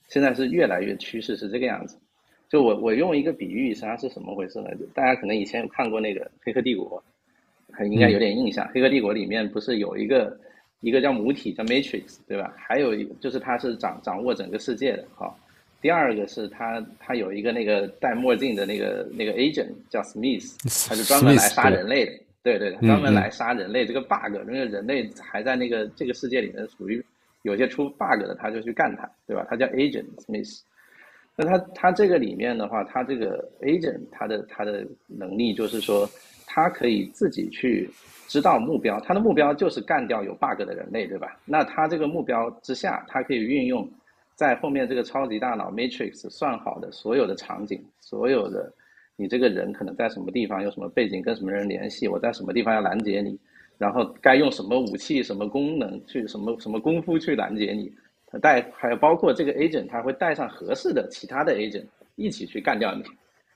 [0.08, 1.96] 现在是越来越趋势是这个样子。
[2.48, 4.70] 就我我用一个比喻，实际上是什么回事呢？
[4.92, 7.00] 大家可能以前有看过那个《黑客帝国》，
[7.76, 8.66] 还应该有点印象。
[8.74, 10.36] 《黑客帝国》里面不是有一个
[10.80, 12.52] 一个叫母体叫 Matrix，对吧？
[12.56, 15.04] 还有一就是它是掌掌握整个世界的。
[15.14, 15.38] 好，
[15.80, 20.56] 第二个是他他有一个那个戴墨镜的那个那个 agent 叫 Smith，
[20.88, 22.12] 他是专门来杀人类的。
[22.42, 27.04] 对对，专门来杀人类这个 bug，因为人类还在那个这个世界里面属于
[27.42, 29.46] 有些出 bug 的，他就去干他，对吧？
[29.50, 30.60] 他叫 agent Smith。
[31.36, 36.08] 那他他这个里面的话，他这个 agent 他的他的能力就是说，
[36.46, 37.90] 他可以自己去
[38.26, 41.38] 知道目标，他的目标就是干掉有 bug 的人类，对吧？
[41.44, 43.86] 那他这个目标之下，他可以运用
[44.40, 48.72] 在后面这个超级大脑 matrix 算好的所有的场景，所有的
[49.14, 53.38] 你这个人可能在什么地方，有什么背景，跟什么人联系，我在什么地方要拦截你，
[53.76, 57.92] 然后该用什么武器、什么功能去什么什么功夫去拦截你。
[58.40, 61.84] 带还有包括这个 agent，他会带上合适的其他的 agent
[62.16, 63.04] 一起去干掉你。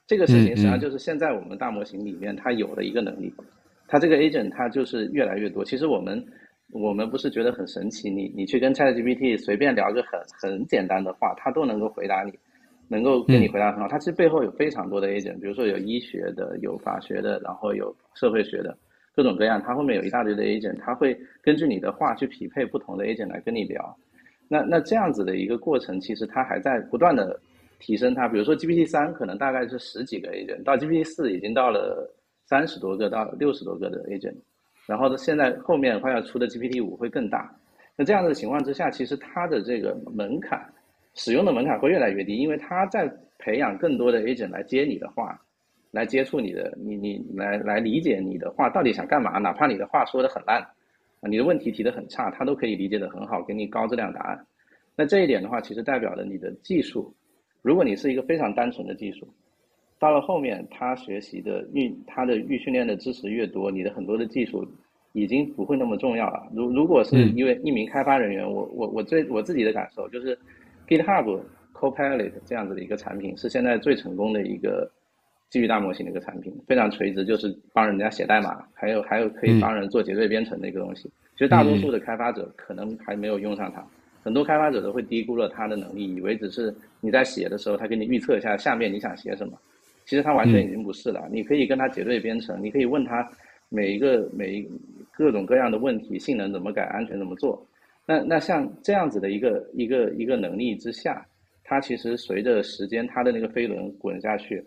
[0.07, 3.33] 这个事情实际上就是现在我们大模型里面它有的一个能力。
[3.88, 5.64] 它这个 agent 它就是越来越多。
[5.64, 6.23] 其实我们
[6.72, 12.33] 我们不是觉得很神奇，你你去跟 ChatGPT 随便聊个很很简单的话，它都能够回答你，
[12.88, 13.87] 能够跟你回答很好。
[13.87, 18.77] 它其实背后有非常多的 agent，比如说有医学的、有法学的，然后有社会学的，
[19.14, 19.62] 各种各样。
[19.62, 23.96] 它后面有一大堆的 agent，它会根据你的话去匹配不同的 agent 来跟你聊。
[24.48, 27.38] 那那这样子的一个过程，其实它还在不断的
[27.79, 28.14] 提升。
[28.14, 32.12] 它比如说 GPT 三可能大概是十几个 agent，到 GPT 四已经到了
[32.46, 34.35] 三十多个到六十多个的 agent，
[34.87, 37.51] 然后现在后面快要出的 GPT 五会更大。
[37.97, 40.61] 那这样的情况之下，其实它的这个门槛，
[41.14, 45.40] 使用的门槛会越来越低，因为它在培养更多的 agent 来接你的话，
[45.90, 50.61] 来接触你的，你你来来理解你的话到底想干嘛，哪怕你的话说的很烂。
[51.20, 54.47] 啊你的问题提的很差，他都可以理解的很好，给你高质量答案。
[54.94, 57.14] 那这一点的话，其实代表了你的技术。
[57.62, 59.27] 如果你是一个非常单纯的技术，
[60.05, 64.62] 到了后面，他学习的预，他的预训练的知识越多，你的很多的技术
[65.12, 66.47] 已经不会那么重要了。
[66.55, 70.38] 如如果是因为一名开发人员，我我我最我自己的感受就是
[70.87, 71.40] GitHub
[71.73, 74.90] Copilot 这样子的一个产品是现在最成功的一个。
[75.51, 81.09] 基于大模型的一个产品，非常垂直，就是帮人家写代码，还有还有可以帮人做结对编程的一个东西。
[81.35, 83.87] 其实大多数的开发者可能还没有用上它，
[84.25, 89.57] 很多开发者都会低估了它的能力，以为只是你在写的时候，他给你预测一下下面你想写什么。
[90.05, 91.29] 其实它完全已经不是了。
[91.31, 93.29] 你可以跟他结对编程，你可以问他
[93.69, 94.69] 每一个每一
[95.12, 97.67] 各种各样的问题，性能怎么改，安全怎么做。
[98.07, 101.27] 那那像这样子的一个一个一个能力之下，
[101.62, 104.62] 它其实随着时间，它的那个飞轮滚下去。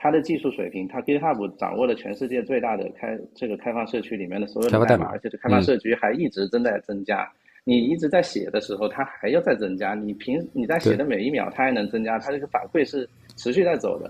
[0.00, 7.28] 它的技术水平，它 GitHub 掌握了全世界最大的开这个开放社区里面的所有的代码，而且这开放社区还一直正在增加。
[7.64, 9.94] 你一直在写的时候，它还要再增加。
[9.94, 12.16] 你平你在写的每一秒，它还能增加。
[12.16, 14.08] 它这个反馈是持续在走的。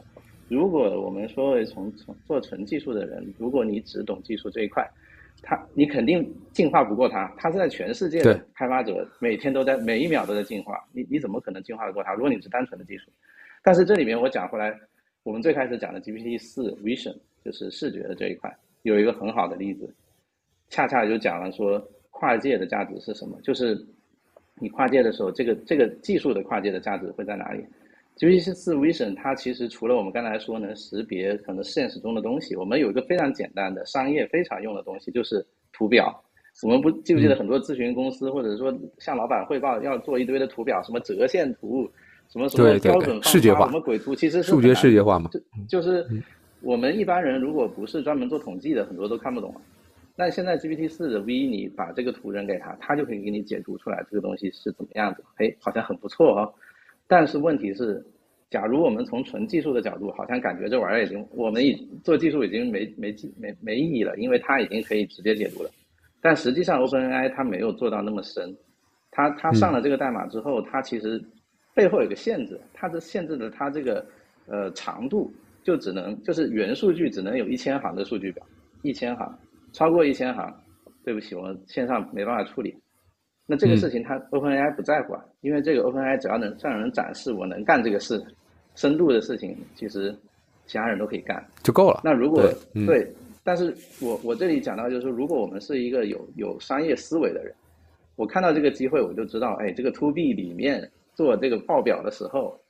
[0.48, 4.88] 如果我们说从从做纯技术的人，如果你只懂技术这一块，
[5.42, 7.32] 他你肯定进化不过他。
[7.36, 12.14] 他是在全世界的开发者每天都在每一秒都在进化，你你怎么可能进化得过他？
[12.14, 13.10] 如果你是单纯的技术，
[13.62, 14.78] 但是这里面我讲回来。
[15.24, 19.92] 我们最开始讲的 GPT 四 Vision 就是视觉的这一块，有一个很好的例子，
[20.70, 21.78] 恰恰就讲了说
[22.10, 23.38] 跨界的价值是什么？
[23.42, 23.78] 就是
[24.54, 27.62] 你跨界的时候，这个这个技术的跨界的价值会在哪里
[28.18, 36.22] ？GPT 四 Vision 它其实除了我们刚才说能识别可能现实中的东西，我们有一个非常简单的商业非常用的东西，就是图表。
[36.64, 41.88] 我们不记不记得很多咨询公司或者说向老板汇报要做一堆的图表，什么折线图，
[42.28, 45.30] 什么什么标准视觉化，什么鬼图，其实是数学视觉化嘛。
[45.30, 46.04] 就就是
[46.60, 49.54] 我们一般人如果不是专门做统计的，很多都看不懂。
[50.16, 55.22] 那现在 GPT 四的 V，你把这个图扔给他，他就可以给你解读出来这个东西是怎么样子。
[55.36, 56.52] 哎，好像很不错哦。
[57.08, 58.04] 但是问题是，
[58.50, 65.70] 假如我们从纯技术的角度，好像感觉这玩意儿已经我们已做技术已经没没没没意义了，因为它已经可以直接解读了。
[66.20, 68.54] 但实际上，OpenAI 它没有做到那么深。
[69.10, 71.20] 它它上了这个代码之后，它其实
[71.74, 74.04] 背后有个限制，它是限制的它这个
[74.46, 78.44] 呃长度就只能就是原数据只能有一千行的数据表，
[78.82, 79.38] 一千行。
[79.72, 80.52] 超过一千行，
[81.04, 82.74] 对不起，我线上没办法处理。
[83.50, 88.22] 那这个事情，它 OpenAI 不在乎啊，因为这个 OpenAI 只要能向人展示我能干这个事，
[88.74, 90.14] 深度的事情，其实
[90.66, 92.02] 其他人都可以干就够了。
[92.04, 92.42] 那如果
[92.86, 93.10] 对，
[93.42, 97.54] 但是我我这里讲到就是说，如果我们是一个有有商业思维的人，
[98.16, 102.60] 我看到这个机会，我就知道，哎，这个 To B 里面做这个报表的时候，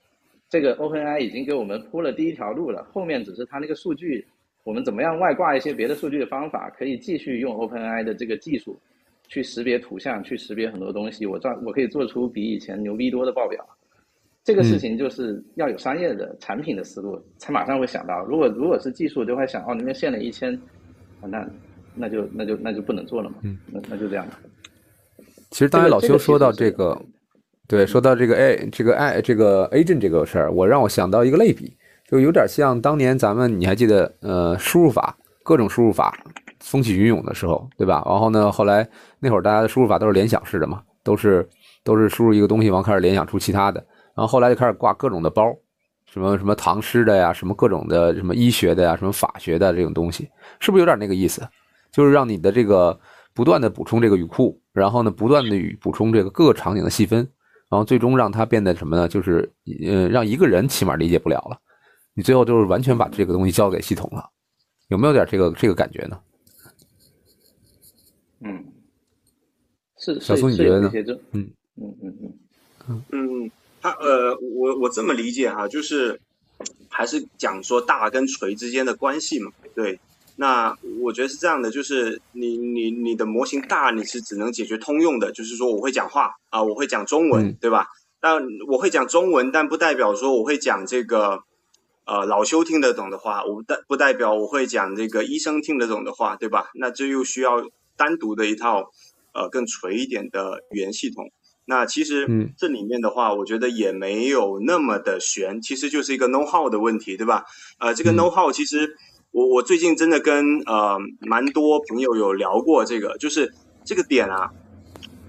[0.49, 4.25] 这个 OpenAI 已经给我们铺了第一条路了，后面只是它那个数据。
[4.64, 8.79] 我们怎么样外挂一些别的数据的方法，可以继续用 OpenAI 的这个技术
[9.29, 11.25] 去识别图像，去识别很多东西。
[11.25, 13.64] 我这我可以做出比以前牛逼多的报表。
[14.43, 18.25] 这个事情就是要有商业的产品的思路，才马上会想到。
[18.25, 20.59] 如果如果是技术，就会想哦，那边限了一千，
[21.21, 21.47] 那
[21.95, 23.37] 那就那就那就不能做了嘛。
[23.43, 24.27] 嗯，那那就这样。
[25.51, 26.99] 其实刚才老邱说到这个，
[27.67, 31.77] 对，说到这个 A 这个 I 这个 Agent 这个事儿，我让我想到一个类比。
[32.07, 36.19] 就有点像当年咱们，你还记得，呃，输入法各种输入法
[36.61, 38.03] 风起云涌的时候，对吧？
[38.07, 41.49] 然后呢，后来那会儿大家的输入法都是联想式的嘛，都是
[41.85, 43.81] 都是输入一个东西，完开始联想出其他的。
[44.14, 45.55] 然后后来就开始挂各种的包，
[46.07, 51.47] 什么什么唐诗的呀，什么各种的什么医学的呀，什么法学的这种东西，是不是有点那个意思？
[51.92, 52.99] 就是让你的这个
[53.33, 57.21] 不断的补充这个语库，然后呢，不断的与补充这个各个场景的细分，
[57.71, 59.07] 然后最终让它变得什么呢？
[59.09, 59.51] 就是
[59.87, 61.59] 呃，让一个人起码理解不了了。
[62.14, 64.29] 你最后就是完全把这个东西交给系统了，
[64.88, 66.18] 有没有点这个这个感觉呢？
[68.40, 68.64] 嗯，
[70.14, 70.90] 是小苏，你觉得呢？
[71.33, 72.14] 嗯嗯嗯
[72.88, 76.21] 嗯嗯，他呃，我我这么理解哈，就是
[76.88, 79.53] 还是讲说大跟锤之间的关系嘛。
[79.75, 80.01] 对，
[80.37, 87.88] 那我觉得是这样的，就是你你你的模型大，你是只能解决通用的，就是说我会讲话啊，我会讲中文，对吧？
[88.21, 91.42] 但我会讲中文，但不代表说我会讲这个。
[92.11, 96.71] 呃，老修听得懂的话，我不代不代表我会讲这个医生听得懂的话，对吧？
[96.73, 97.68] 那这又需要
[97.99, 98.90] 单独的一套
[99.35, 101.31] 呃更垂一点的语言系统。
[101.64, 107.45] 那其实这里面的话，我觉得也没有那么的悬，其实就是一个 know how 的问题，对吧？
[107.79, 108.97] 呃，这个 know how 其实
[109.31, 113.53] 我我最近真的跟呃蛮多朋友有聊过这个，就是
[113.85, 114.51] 这个点啊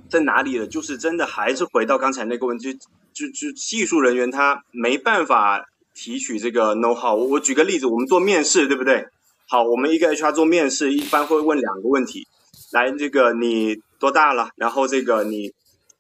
[0.10, 0.66] 在哪里了？
[0.68, 2.74] 就是真的还是回到刚才那个问题，
[3.14, 5.66] 就就技术人员他没办法。
[5.96, 9.08] 提取这个 know how，我我举个例子，我们做面试，对不对？
[9.50, 12.26] 好，我们一个 HR 做面试，一般会问两个问题，
[12.72, 14.50] 来，这个你多大了？
[14.56, 15.54] 然后这个你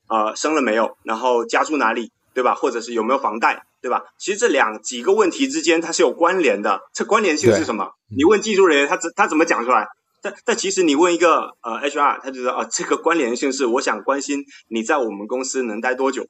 [0.08, 0.98] 呃生了没有？
[1.04, 2.12] 然后家住哪里？
[2.34, 2.56] 对吧？
[2.56, 3.66] 或者是有没有房贷？
[3.82, 4.04] 对吧？
[4.18, 7.92] 其实这两几个问题之间它是有关联的，这关联性是什么？
[8.16, 9.88] 你问技术人员，他怎他怎么讲出来？
[10.22, 16.28] 但但其实你问一个呃 HR，他就说啊，这个关联性是我想关心你在我们公司能待多久。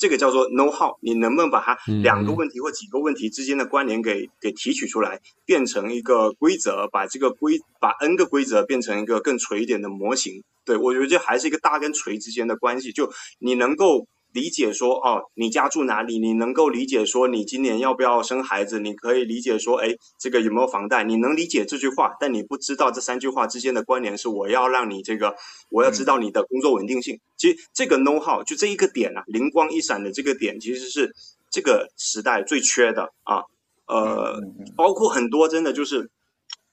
[0.00, 10.42] 这个叫做 know how，你能不能把它两个问题或几个问题之间的关联给给提取出来，变成一个规则，把这个规把 n 个规则变成一个更垂一点的模型？
[10.64, 14.08] 对我觉得这还是一个大跟垂之间的关系，就你能够。
[14.32, 16.18] 理解说哦，你家住哪里？
[16.18, 18.78] 你能够理解说你今年要不要生孩子？
[18.80, 21.04] 你可以理解说，哎，这个有没有房贷？
[21.04, 25.34] 你能理解这句话，但你不知道这三句话之间的关联是我要让你这个，
[25.70, 27.18] 我要知道你的工作稳定性。
[27.36, 31.14] 其实这个 know how 就这一个点啊，灵光一闪的这个点，其实是
[31.50, 33.42] 这个时代最缺的啊。
[33.86, 34.40] 呃，
[34.76, 36.10] 包括很多真的就是。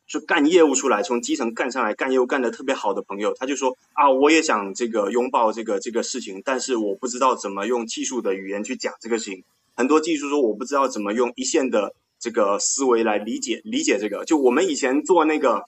[0.07, 9.43] 就干业务出来，从基层干上来，干业务干得特别好的朋友，他就说啊，我也想这个拥抱这个这个事情，但是我不知道怎么用技术的语言去讲这个事情。
[9.75, 14.23] 很多技术说我不知道怎么用一线的这个思维来理解理解这个。
[14.25, 15.65] 就我们以前做那个，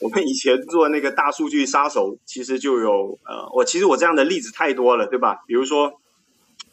[0.00, 5.42] 我们以前做那个大数据杀手，其实就有呃，我其实我这样的例子太多了，对吧？
[5.46, 6.00] 比如说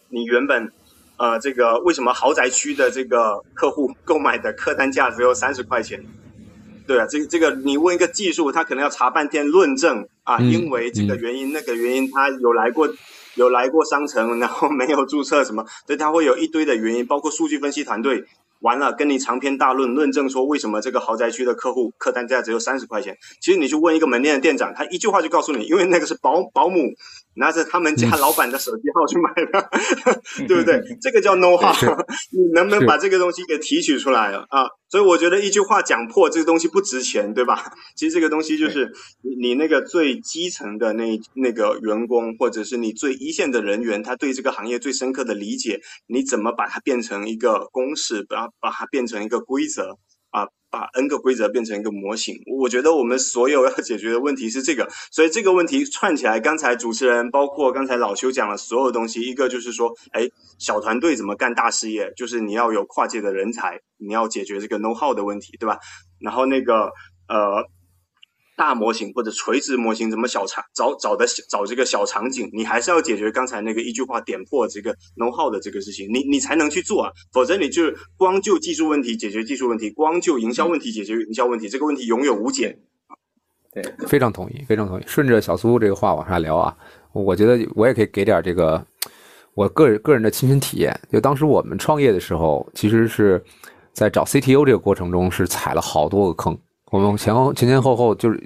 [0.10, 0.72] 你原本
[1.18, 6.06] 呃这个为什么豪宅区的这个客户 购买的客单价只有三十块钱？
[6.86, 12.88] 对啊，这个这个你问一个技术，他可能要查半天论证啊，因为这个原因那个原因，他有来过
[13.36, 18.26] 有来过商城，然后没有注册什么，所以他会有一堆的原因，包括数据分析团队，
[18.60, 23.18] 完了跟你长篇大论论证说为什么这个豪宅区的客户客单价只有三十块钱。
[23.42, 26.80] 其实你去问一个门店的店长，他一句话就告诉你，因为那个是保保姆
[27.36, 29.70] 拿着他们家老板的手机号去买的，
[30.48, 30.82] 对不对？
[31.02, 31.74] 这个叫 know how，
[32.32, 34.68] 你能不能把这个东西给提取出来了啊？
[34.94, 37.74] 所以我觉得一句话讲破这个东西不值钱，对吧？
[37.98, 49.98] 其实这个东西就是你你那个最基层的那那个员工，或者是你最一线的人员，他对这个行业最深刻的理解，你怎么把它变成一个公式，把把它变成一个规则
[50.34, 50.50] 啊？
[50.74, 60.28] 把 n 个规则变成一个模型，我觉得我们所有要解决的问题是这个，所以这个问题串起来，刚才主持人包括刚才老邱讲了所有东西，一个就是说，哎，
[60.58, 65.78] 小团队怎么干大事业，就是你要有跨界的人才，你要解决这个 know how 的问题，对吧？
[66.20, 66.92] 然后那个
[67.28, 67.64] 呃。
[68.64, 77.84] 大模型或者垂直模型怎么小场找找的找这个小场景，你还是要解决刚才那个一句话点破这个 know how 的这个事情，你你才能去做啊，否则你就
[78.16, 82.80] 光就技术问题解决技术问题，光就营销问题解决营销问题，这个问题永远无解。
[83.74, 85.04] 对，非常同意，非常同意。
[85.06, 86.74] 顺着小苏这个话往下聊啊，
[87.12, 88.82] 我觉得我也可以给点这个
[89.56, 90.98] 我个人个人的亲身体验。
[91.12, 93.44] 就当时我们创业的时候，其实是
[93.92, 96.58] 在找 CTO 这个过程中是踩了好多个坑。
[96.94, 98.40] 我们前前前后后就是，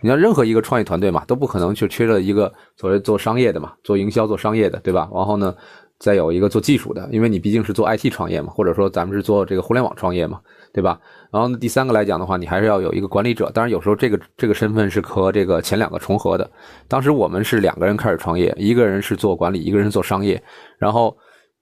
[0.00, 5.10] 你像任何一个创业团队嘛，都不可能就缺了一个所谓做商业的嘛，做营销做商业的，对吧？
[5.12, 5.52] 然后呢，
[5.98, 10.40] 再有一个做技术的，因为你毕竟是做 IT 创业嘛，或者说咱们是做这个互联网创业嘛，
[10.72, 11.00] 对吧？
[11.32, 16.48] 然后，第三个来讲的话，你还是要有一个管理者，当然有时候这个这个身份是和这个前两个重合的。
[16.86, 20.40] 当时我们是两个人开始创业，一个人是做管理，一个人做商业，
[20.78, 21.16] 然后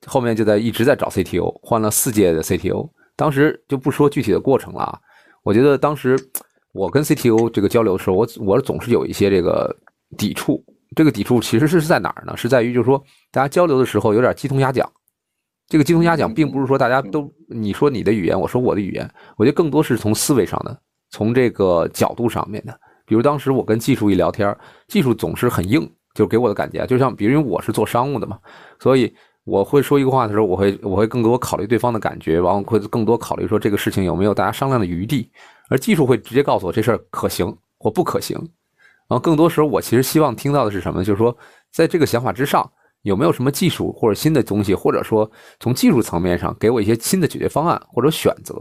[0.05, 4.99] 后面就在一直在找 CTO，换了四届的 CTO，当时就不说具体的过程了啊。
[5.47, 6.19] 我觉得当时
[6.73, 9.75] 我跟 CTO 这个交流的时候，我我总是有一些这个
[10.19, 10.61] 抵触。
[10.97, 12.37] 这个抵触其实是在哪儿呢？
[12.37, 14.91] 是在于就是说，大家交流的时候有点鸡同鸭讲。
[15.69, 19.09] 这个鸡同鸭讲，并不是说大家都你说你的语言，我说我的语言。
[19.37, 20.77] 我觉得更多是从思维上的，
[21.11, 22.77] 从这个角度上面的。
[23.07, 24.53] 比如当时我跟技术一聊天，
[24.89, 28.37] 技术总是很硬，就给我的感觉，就像比如因为我是做商务的嘛，
[28.81, 29.15] 所以。
[29.47, 35.31] 我会说一个话的时候，我会我会更多考虑对方的感觉，然后会更多考虑说这个事情有没有大家商量的余地，
[35.71, 38.37] 而技术会直接告诉我这事儿可行或不可行。
[39.09, 41.05] 然后更多时候，我其实希望听到的是什么？
[41.05, 41.35] 就是说，
[41.73, 42.69] 在这个想法之上，
[43.03, 45.31] 有没有什么技术或者新的东西，或者说
[45.61, 48.55] 从技术层面上给我一些新的解决方案或者选择。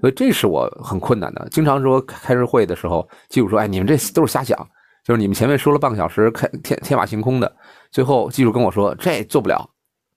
[0.00, 1.48] 所以这是我很困难的。
[1.50, 4.56] 经常说开日会的时候，技术说：“哎，你们这都是瞎想，
[5.04, 7.52] 就是你们前面说了半个小时开天天马行空的，
[7.90, 9.68] 最后技术跟我说这做不了。”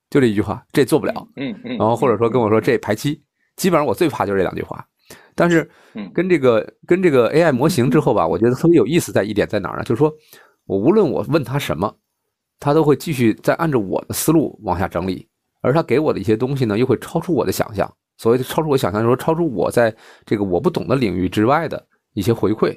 [0.10, 1.14] 就这一句话，这做不了。
[1.36, 1.78] 嗯嗯。
[1.78, 3.22] 然后或者说跟我说这排期，
[3.56, 4.86] 基本上我最怕就是这两句话。
[5.36, 5.70] 但是，
[6.14, 9.84] 跟这个跟这个 AI 模型之后吧，我觉得特别有意思在一点在哪儿呢？
[9.84, 10.12] 就是说
[10.66, 11.93] 我无论我问他什么，
[12.58, 15.28] 他都会继续在按照我的思路往下整理，
[15.62, 17.91] 而他给我的一些东西呢，又会超出我的想象。
[18.18, 19.93] 所谓的超出我想象，说超出我在
[20.26, 22.70] 这个我不懂的领域之外的一些回馈。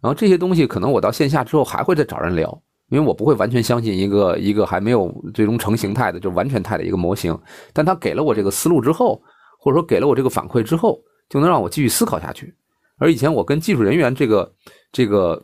[0.00, 2.62] 然后这些东西可能我到线下之后还会再找人聊。
[2.92, 7.36] 因为我不会完全相信一个一个还没有最终成形态的就完全态的一个模型，
[7.72, 9.18] 但他给了我这个思路之后，
[9.58, 12.54] 或者说给了我这个反馈之后，就能让我继续思考下去。
[12.98, 14.52] 而以前我跟技术人员这个
[14.92, 15.42] 这个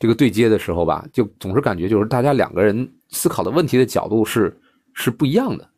[0.00, 4.60] 这个对接的时候吧，就总是感觉就是大家两个人思考的问题的角度是
[4.92, 5.70] 是不一样的，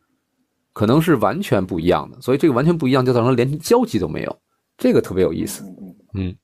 [0.73, 2.19] 可能是完全不一样的。
[2.19, 4.39] 所以这个完全不一样，就造成连交集都没有，
[4.75, 5.63] 这个特别有意思。
[6.15, 6.35] 嗯。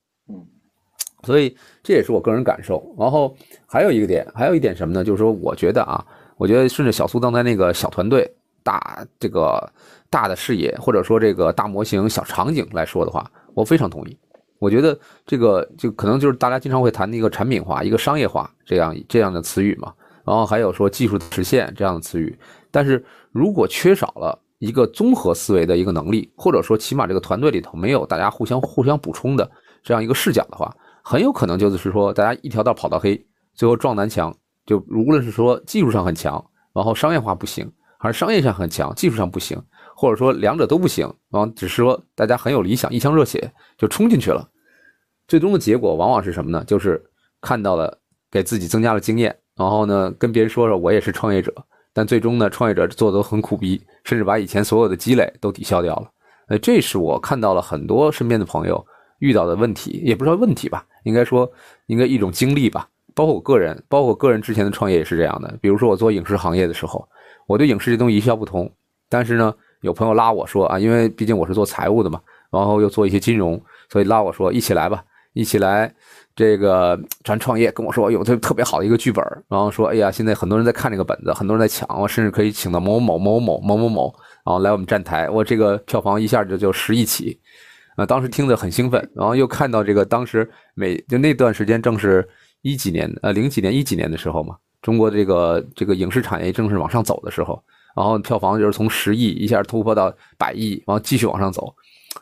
[1.28, 2.84] 所以这也是我个人感受。
[2.98, 3.36] 然后
[3.68, 5.04] 还有一个点，还有一点什么呢？
[5.04, 6.04] 就是说，我觉得啊，
[6.38, 8.28] 我觉得顺着小苏刚才那个小团队、
[8.64, 9.72] 大这个
[10.10, 14.18] 大的视野，或者说这个大模型、小场景来说的话，我非常同意。
[14.60, 19.94] 我觉得这个就可能就是大家经常会谈的一个产品化、一个商业化这样这样的词语嘛。
[20.26, 22.36] 然后还有说技术实现这样的词语。
[22.72, 29.50] 但是如果缺少了一个综合思维的一个能力，或者说起码这个团队里头没有大家互相互相补充的
[29.84, 30.76] 这样一个视角的话，
[31.10, 34.36] 很有可能就是说，大家一条道跑到黑，最后撞南墙。
[34.66, 36.34] 就无论是说技术上很强，
[36.74, 39.58] 然后商业化不行，还是商业上很强，技术上不行，
[39.96, 44.46] 或者说两者都不行，然后只是说大家很有理想，一腔热血就冲进去了。
[45.30, 46.62] 最终的结果往往是什么呢？
[46.68, 47.02] 就是
[47.40, 47.98] 看到了
[48.30, 51.56] 给自己增加了经验，然后呢跟别人说说我也是创业者，
[51.94, 56.12] 但最终呢创业者做的都很苦逼，甚至把以前所有的积累都抵消掉了。
[56.50, 58.86] 呃，这是我看到了很多身边的朋友。
[59.20, 61.50] 遇到的问题也不知道问题吧，应该说
[61.88, 62.88] 应该一种经历吧。
[63.16, 65.58] 包括我个人，包括我个人之前的创业也是这样的。
[65.60, 67.08] 比如说我做影视行业的时候，
[67.48, 68.72] 我对影视这东西一窍不通。
[69.10, 69.52] 但是呢，
[69.82, 75.04] 有朋友拉我说啊，因为毕竟我是做财务的嘛，然后又做一些金融，所以拉我说一起来吧，
[75.34, 75.92] 一起来
[76.36, 84.14] 这个咱创业，跟我说有这特别好的一个剧本，然后说哎呀，现在很多人在看这个本子，很多人在抢，我甚至可以请到某某某某某某某，
[84.46, 87.40] 然后来我们站台，我这个票房一下就就十亿起，
[87.98, 92.26] 啊，当时听得很兴奋，然后又看到这个当时每就那段时间正是
[92.62, 97.62] 一几年呃零几年一几年的时候嘛，中国这个这个影视产业正是往上走的时候。
[97.96, 101.74] 然后票房就是从十亿一下突破到百亿，然后继续往上走，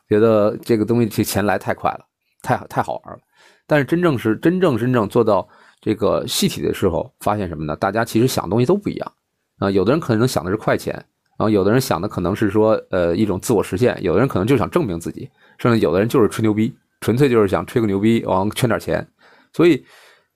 [0.08, 2.00] 觉得这个东西这钱来太快了，
[2.42, 3.20] 太太好玩了。
[3.68, 5.46] 但是真正是真正真正做到
[5.82, 7.76] 这个细体的时候，发现什么呢？
[7.76, 9.12] 大家其实想东西都不一样
[9.58, 9.70] 啊。
[9.70, 10.94] 有的人可能想的是快钱，
[11.38, 19.08] 然后有的人想的可能是说呃一种自我实现，有的人可能就想证明自己，甚至有的人就是吹牛逼，纯粹就是想吹个牛逼，往圈点钱。
[19.54, 19.86] 所以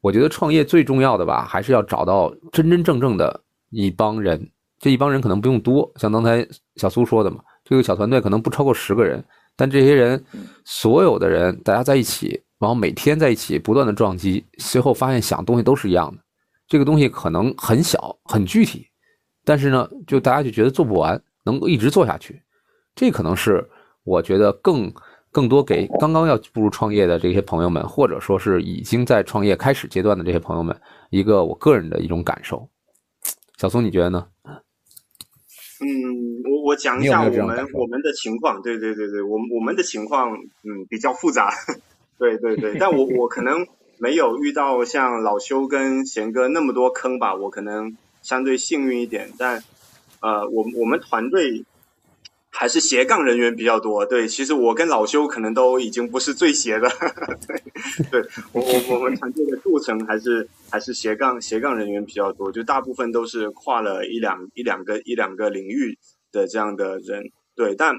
[0.02, 4.50] 我觉得创业最重要的吧，还是要找到真真正正的一帮人。
[4.80, 6.48] 这一帮人可能不用多，像刚才
[6.78, 9.22] 小苏说的嘛，这个小团队可能不超过十个人，
[9.58, 10.24] 但这些人
[10.64, 16.24] 所有的人大家在一起，然后每天在一起不断的撞击，最后发现想东西都是一样的。
[16.66, 18.88] 这个东西可能很小很具体，
[19.44, 22.42] 但是呢，就大家就觉得做不完，能够一直做下去。
[22.96, 23.68] 这可能是
[24.06, 24.90] 我觉得更
[25.32, 30.76] 更多给刚刚要步入创业的这些朋友们，或者说是已经在创业开始阶段的这些朋友们，
[31.12, 32.68] 一个我个人的一种感受。
[33.58, 34.26] 小松，你觉得呢？
[35.82, 41.54] 嗯，我我讲一下我们我们的情况，对对对对，我我们的情况嗯比较复杂，
[42.18, 43.68] 对对对，但我我可能
[44.00, 49.64] 没有遇到像老修跟贤哥那么多坑吧，我可能相对幸运一点，但
[50.22, 51.66] 呃，我我们团队。
[52.52, 56.90] 还是斜杠人员比较多，对，其实我跟老修可能都已经不是最斜的，
[57.48, 65.98] 对，对我我我们团队的构成还是还是斜杠斜杠人员比较多，就大部分都是跨了一两一两个一两个领域
[66.32, 67.96] 的这样的人，对，但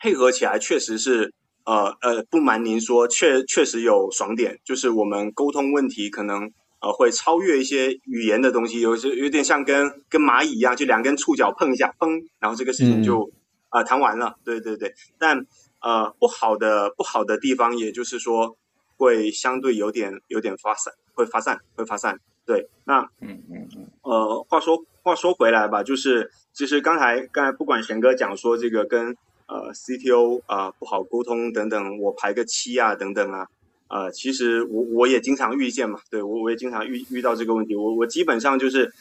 [0.00, 1.32] 配合起来确实是，
[1.64, 6.50] 呃呃，不瞒您说，确确实有爽点，就是我们沟通问题可能
[6.80, 13.30] 呃会超越一些语言的东西，有时有点像跟跟蚂蚁一样，就两根触角碰一下，砰，然后这个事情就。
[13.74, 15.44] 啊，谈完了，对对对，但
[15.80, 18.56] 呃，不好的不好的地方，也就是说，
[18.96, 22.20] 会相对有点有点发散，会发散，会发散。
[22.46, 29.16] 对，那嗯嗯嗯，呃，话说话说回来吧，就是其实刚才刚才不管贤哥讲说这个跟
[29.48, 33.48] 呃 CTO 啊不好沟通等等，我排个七啊等等啊，
[33.88, 38.94] 呃，其实我我也经常遇见嘛，对我我也经常遇遇到这个问题，我我基本上就是。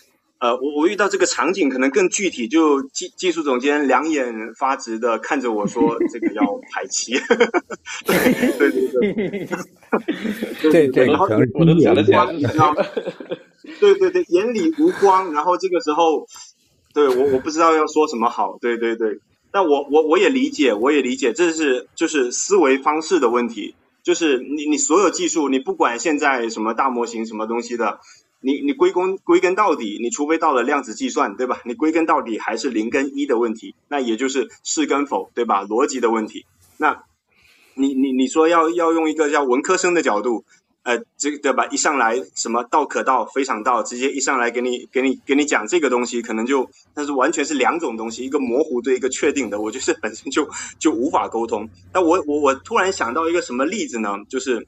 [0.44, 7.14] 呃，我我遇到这个场景可能更具体，就技技术总监两眼发直的看着我说： “这个要排期。”
[8.06, 9.48] 对对对
[10.62, 12.26] 对，对 对，然后我都讲得起来。
[13.80, 16.28] 对对对，眼里无光，然后这个时候，
[16.94, 18.58] 对我我不知道要说什么好。
[18.60, 19.20] 对对对，
[19.50, 28.02] 但我我我也理解，我也理解，这是就是思维方式的问题，就是你你所有技术，你不管现在什么大模型什么东西的。
[28.46, 31.62] 你你归根归根到底，你除非到了量子计算，对吧？
[31.64, 35.64] 你归根到底还是零跟一的问题，那也就是是跟否，对吧？
[35.64, 36.46] 逻辑的问题。
[36.76, 37.04] 那，
[37.74, 40.44] 你你你说要要用一个叫文科生的角度，
[40.84, 41.68] 呃，这个对吧？
[41.68, 51.70] 一上来什么道可道非常道，直接一上来给你给你给你讲这个东西，可能就但是完全是两种东西，一个模糊对一个确定的，我觉得本身就就无法沟通。
[51.94, 54.18] 那我我我突然想到一个什么例子呢？
[54.28, 54.68] 就是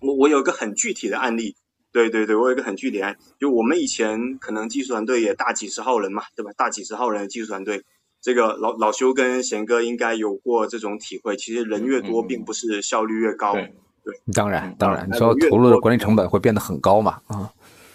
[0.00, 1.56] 我我有个很具体的案例。
[1.92, 6.52] 对对对，我有一个很具体案，就我们以前可能技术团队也大几十号人嘛，对吧？
[6.56, 7.82] 大几十号人的技术团队，
[8.20, 11.36] 这个老老修跟贤哥应该有过这种体会。
[11.36, 13.54] 其实人越多，并不是效率越高。
[13.54, 17.20] 对，当然当然，你说投入的管理成本会变得很高嘛？
[17.26, 17.52] 啊，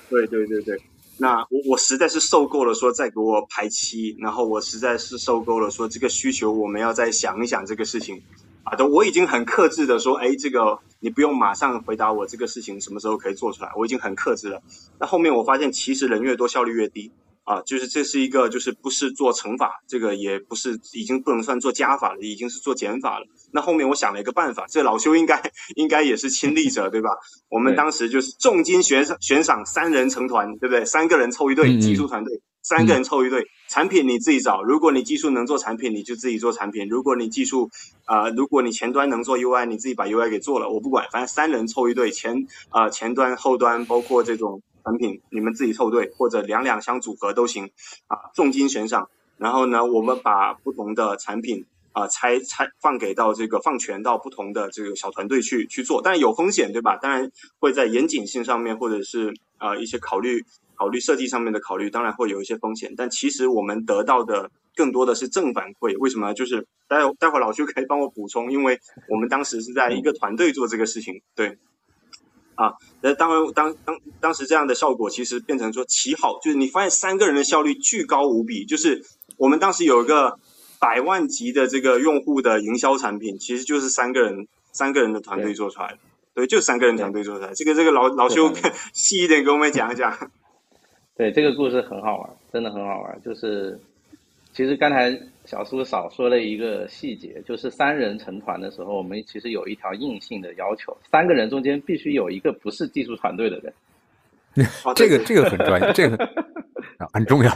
[0.10, 0.80] 对对对对，
[1.18, 8.22] 那我我实在是受够了，说再给我排期，然后我实在是受够了，说这个需求我们要再想一想这个事情。
[8.64, 13.72] 啊，都我已经很克制的说，哎，这个你不用马上回答我，这个事情什么时候可以做出来？
[13.76, 14.62] 我已经很克制了。
[15.00, 17.12] 那后面我发现，其实人越多效率越低
[17.44, 23.26] 啊，就是这是一个，就是不是做乘法，这个也不是已经不能算做加法了，已经是做减法了。
[23.52, 27.10] 那后面我想了一个办法，这老修应该应该也是亲历者对吧？
[27.50, 30.86] 我们当时就是重金悬赏悬赏三人成团，对不对？
[30.86, 32.42] 三个人凑一队技术团队。
[32.66, 34.62] 三个人凑一队，产品你自己找。
[34.62, 37.72] 如果你技术能做产品，你就自己做产品；如果你技术
[38.06, 40.70] 啊，如果你前端能做 UI，你自己把 UI 给做了。
[40.70, 47.72] 我不管，反正三人凑一队，前啊前端、后端，包括这种产品，你们自己凑队，或者两两相组合都行
[48.06, 48.30] 啊。
[48.36, 56.98] 重金悬赏，然后呢，我们把不同的产品啊拆拆放给到这个放权到不同的这个小团队去去做，但是有风险，对吧？
[56.98, 60.46] 当然会在严谨性上面，或者是啊一些考虑。
[60.76, 65.98] 考虑设计上面的考虑，当然会有一些风险，但其实我们得到的更多的是正反馈。
[66.00, 66.34] 为什么？
[66.34, 71.58] 就是待待会老邱可以帮我补充，因为我们当时是在一个团队做这个事情，对。
[72.56, 78.64] 啊，那当然，当当当时这样的效果，其实变成说奇好，就是你发现三个人的效率巨高无比。
[78.64, 79.04] 就是
[79.38, 80.38] 我们当时有一个
[80.80, 85.98] 百万级的这个用户的营销产品，其实就是三个人三个人的团队做出来的。
[86.36, 87.56] 对，就三个人团队做出来。
[87.56, 88.54] 这个这个老老修
[88.94, 90.16] 细一点给我们讲一讲。
[91.16, 93.22] 对，这个故事很好玩，真的很好玩。
[93.22, 93.80] 就是
[94.52, 95.18] 其实刚才。
[95.46, 103.74] 小苏少说了一个细节，就是三人成团的时候，我们其实有一条硬性的要求：三个人中间必须有一个不是技术团队的人。
[104.96, 106.18] 这个这个很专业，这个
[107.12, 107.52] 很 重要。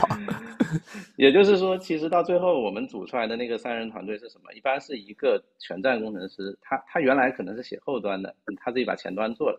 [1.16, 4.52] 也就是说，其实到最后我们组出来的那个三人团队是什么？
[4.52, 9.58] 一般是一个全站工程师，他他原来可能是写后端的，他自己把前端做了，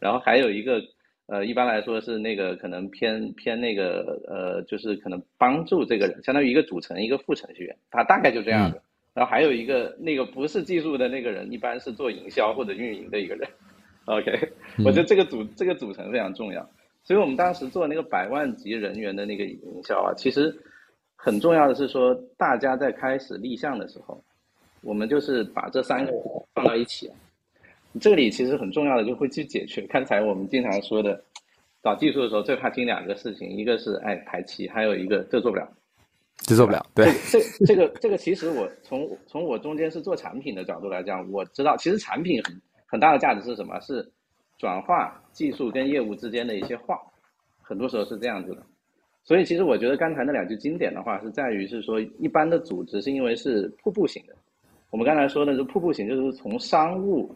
[0.00, 0.82] 然后还有一个。
[1.28, 8.82] 呃，一般来说是那个可能偏偏那个呃，就是可能帮助这个人，相当于一个主程一个副程序员，他大概就这样的。
[9.12, 13.46] 然后还有一个那个不是技术的那个人，一般是做营销或者运营的一个人。
[14.06, 14.52] OK，
[14.86, 16.66] 我觉得这个组这个组成非常重要。
[17.04, 20.56] 所以我们当时做那个百万级人员的那个营销啊，其实
[21.14, 24.22] 很重要的是说，大家在开始立项的时候，
[24.82, 26.12] 我们就是把这三个
[26.54, 27.10] 放到一起。
[27.98, 31.22] 这里其实很重要的就会去解决刚才我们经常说的，
[31.80, 35.68] 搞技术的时候最怕听两个事情，一个是哎排期，还有一个这做不了，
[36.38, 36.84] 这做不了。
[36.94, 43.78] 对，这这个这个其实我从从我中间是做产品的角度来讲，我知道其实产品很很大的价值是什么？
[43.80, 44.06] 是
[44.58, 46.98] 转化技术跟业务之间的一些话，
[47.60, 48.62] 很多时候是这样子的。
[49.24, 54.34] 所以其实我觉得刚才那两句经典的话是在于是说，一般的组织是因为是瀑布型的，
[54.90, 57.34] 我们刚才说的是瀑布型，就是从商务。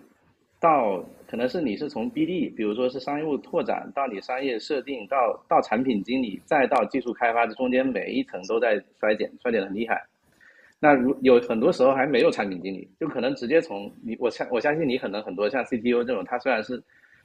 [0.62, 10.00] 到可能是你是从 BD，比如说是商业务拓展，到你商业设定，到到产品经理，再到技术开发，这中间每一层都在衰减，衰减的很厉害。
[10.78, 16.80] 那如有很多时候还没有产品经理，就可能直接从你，我相我相信你可能很多像 CTO 这种，他虽然是，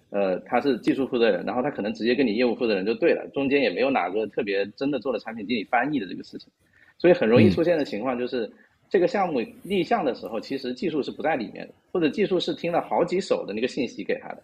[0.09, 6.51] 呃，他是技术负责人，然后他可能直接跟你业务负责人就对了，中间也没有哪个特别真的做了产品经理翻译的这个事情，
[6.97, 8.51] 所以很容易出现的情况就是。
[8.89, 14.41] 这个项目立项的时候，其实技术是不在里面的，或者技术是听了好几手的那个信息给他的。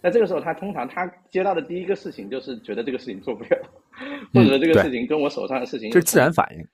[0.00, 3.58] 那这个时候，他通常他接到的第一个事情就是觉得这个事情做不了，
[4.34, 5.90] 或者这个事情跟我手上的事情。
[5.90, 6.66] 这是自然反应。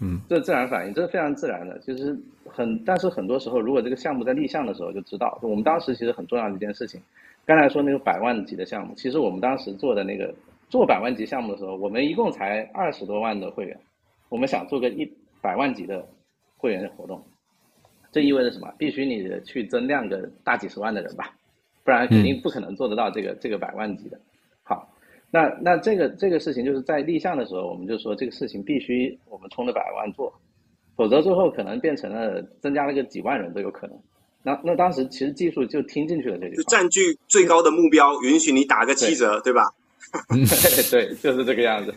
[0.00, 1.78] 嗯，这是自然反应，这是非常自然的。
[1.78, 7.00] 其实很，但是很多时候，如果这个项目在立项的时候就知道，我们当时其实很重要的一件事情，
[7.46, 10.34] 刚才说那个百万级的项目，其实我们当时做的那个
[10.68, 13.78] 做百万级项目的时候，我们一共才二十多万的会员，
[14.28, 15.10] 我们想做个一。
[15.42, 16.08] 百万级的
[16.56, 17.22] 会员活动，
[18.12, 18.72] 这意味着什么？
[18.78, 21.34] 必须你去增量个大几十万的人吧，
[21.84, 24.18] 不然肯定不可能做得到这个这个百万级的。
[24.62, 24.88] 好，
[25.30, 30.32] 那那这个这个事情就是在立项的时候，我们就说这个事情必须我们冲着百万做，
[30.96, 33.98] 否则最后可能变成了增加了个几万人都有可能。
[34.44, 39.62] 那那当时其实技术就听进去了这句就占据最高的目标，允许你打个七折，对吧？
[40.90, 41.94] 对，就是这个样子。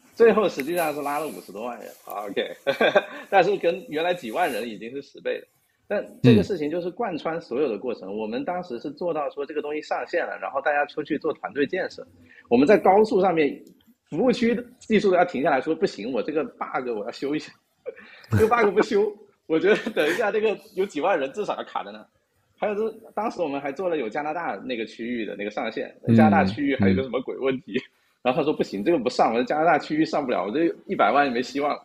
[0.14, 2.56] 最后实际上是拉了五十多万人，OK，
[3.30, 5.46] 但是跟原来几万人已经是十倍了。
[5.88, 8.16] 但这个事情就是贯穿所有的过程。
[8.16, 12.06] 我们当时是做到说这个东西上线了，然后大家出去做团队建设。
[12.48, 13.62] 我们在高速上面，
[14.08, 17.52] 服务区技术要停下来说不行，我这个 bug 我要修一下，
[18.30, 19.12] 这个 bug 不修，
[19.46, 22.06] 我觉得等一下这个有几万人至少要卡在那。
[22.56, 27.74] 还有就是当时我们还做了有加拿大那个区域的那个上线，加拿大区域还有个什么鬼问题？
[28.22, 31.76] 然后他说不行，这个不上，我在加拿大区域上不了，我这一百万也没希望。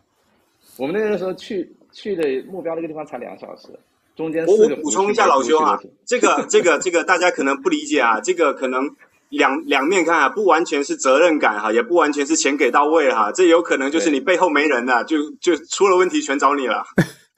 [0.78, 3.68] 我们那个时候去去的目标那个地方才两小时，
[4.16, 8.96] 中间我我补充一下老兄啊，这个这个这个大家可能不理解啊，这个可能
[9.30, 16.86] 两两面看啊，不完全是责任感哈，也不完全是钱给到位哈，这有可能就是你背后没人了，就就出了问题全找你了。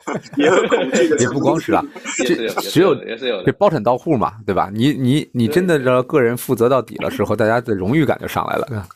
[0.38, 1.84] 也有恐惧的，也不光是啊，
[2.26, 4.72] 这只有也是有这包产到户嘛，对吧？
[4.74, 8.88] 你你你真的让个人负责到底了时候，大家的荣誉感就上来了。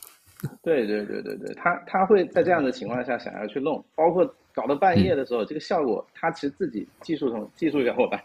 [0.62, 8.20] 对对对对对，他他会在这样的情况下想要去弄，包括搞到半夜的时候，这个效果他其实自己技术同技术小伙伴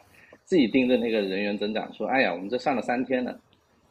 [0.45, 3.39] 自己盯着那个人员增长，说：“哎呀，我们这上了三天了，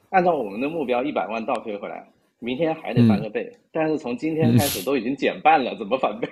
[0.10, 2.06] 按照我们的目标一百万倒推回来，
[2.40, 6.28] 明天还得翻个倍，但是从今天开始都已经减半了，怎么翻倍？”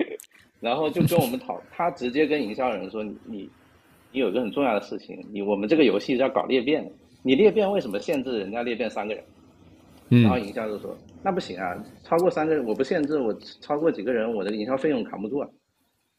[0.59, 3.49] 然后就跟我们讨，他直接跟营销人说：“你你
[4.11, 6.89] 你有一个很重要的事情，你我们这个游戏要搞裂变，
[7.21, 9.23] 你裂变为什么限制人家裂变三个人？”
[10.23, 15.49] 然后营销就说：“那不行啊，超过三个人我不限制，我超过几个人我的营销费用扛不住啊。”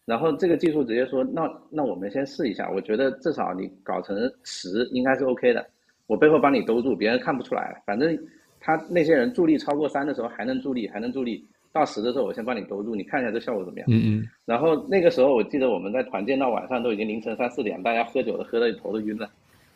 [0.04, 5.66] 然后这个技术直接说：“那那我们先试一下，我觉得至少你搞成十应该是 OK 的，
[6.06, 8.16] 我背后帮你兜住，别人看不出来，反正。”
[8.58, 11.46] 他那些人助力超过三的时候还能助力，还能助力，
[11.76, 13.86] 到十的时候我先帮你兜住，你看一下这效果怎么样？
[13.90, 14.28] 嗯嗯。
[14.46, 19.28] 然后那个时候我记得我们在团建到晚上都已经凌晨三四点，大家喝酒的喝的头都晕了，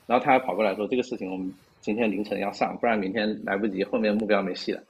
[0.07, 4.81] 然后他还跑过来说这个事情我们今天凌晨要上，不然明天来不及，后面目标没戏了。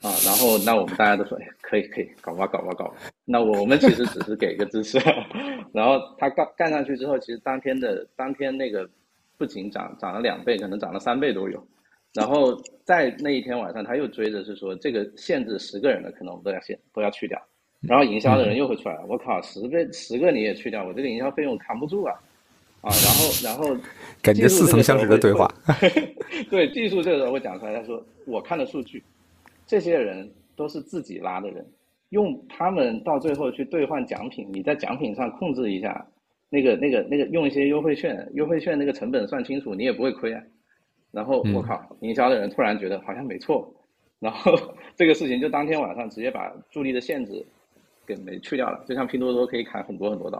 [0.00, 2.94] 啊，然后那我们大家都说，哎，可以可以，搞吧搞吧搞吧。
[3.24, 4.96] 那我们其实只是给一个支持，
[5.74, 8.88] 然后他干干上去之后，其实当天的当天那个
[9.36, 11.60] 不仅涨涨了两倍，可能涨了三倍都有。
[12.14, 17.40] 然后在那一天晚上，他又追着是说，这个限制十个人的，可能我们都要限都要去掉。
[17.80, 22.14] 然后营销的人又会出来，我靠，十个十个你也去掉，我这个营销费用扛不住啊！
[22.80, 23.80] 啊，然后然后
[24.22, 25.48] 感觉似曾相识的对话。
[26.50, 29.02] 对，技术这个时候会讲出来，他说我看的数据。
[29.66, 31.64] 这些人都是自己拉的人，
[32.08, 36.06] 用他们到最后去兑换奖品，你在奖品上控制一下，
[36.48, 40.42] 那个、那个、那个，用一些优惠券，优惠券那个成本算清楚，你也不会亏啊。
[41.12, 43.72] 然后我靠，营销的人突然觉得好像没错，
[44.20, 44.52] 然后
[44.96, 47.44] 这个事情就当天晚上直接把助力的限制
[48.06, 50.38] 给没去掉了，就像拼多多可以砍很多很多刀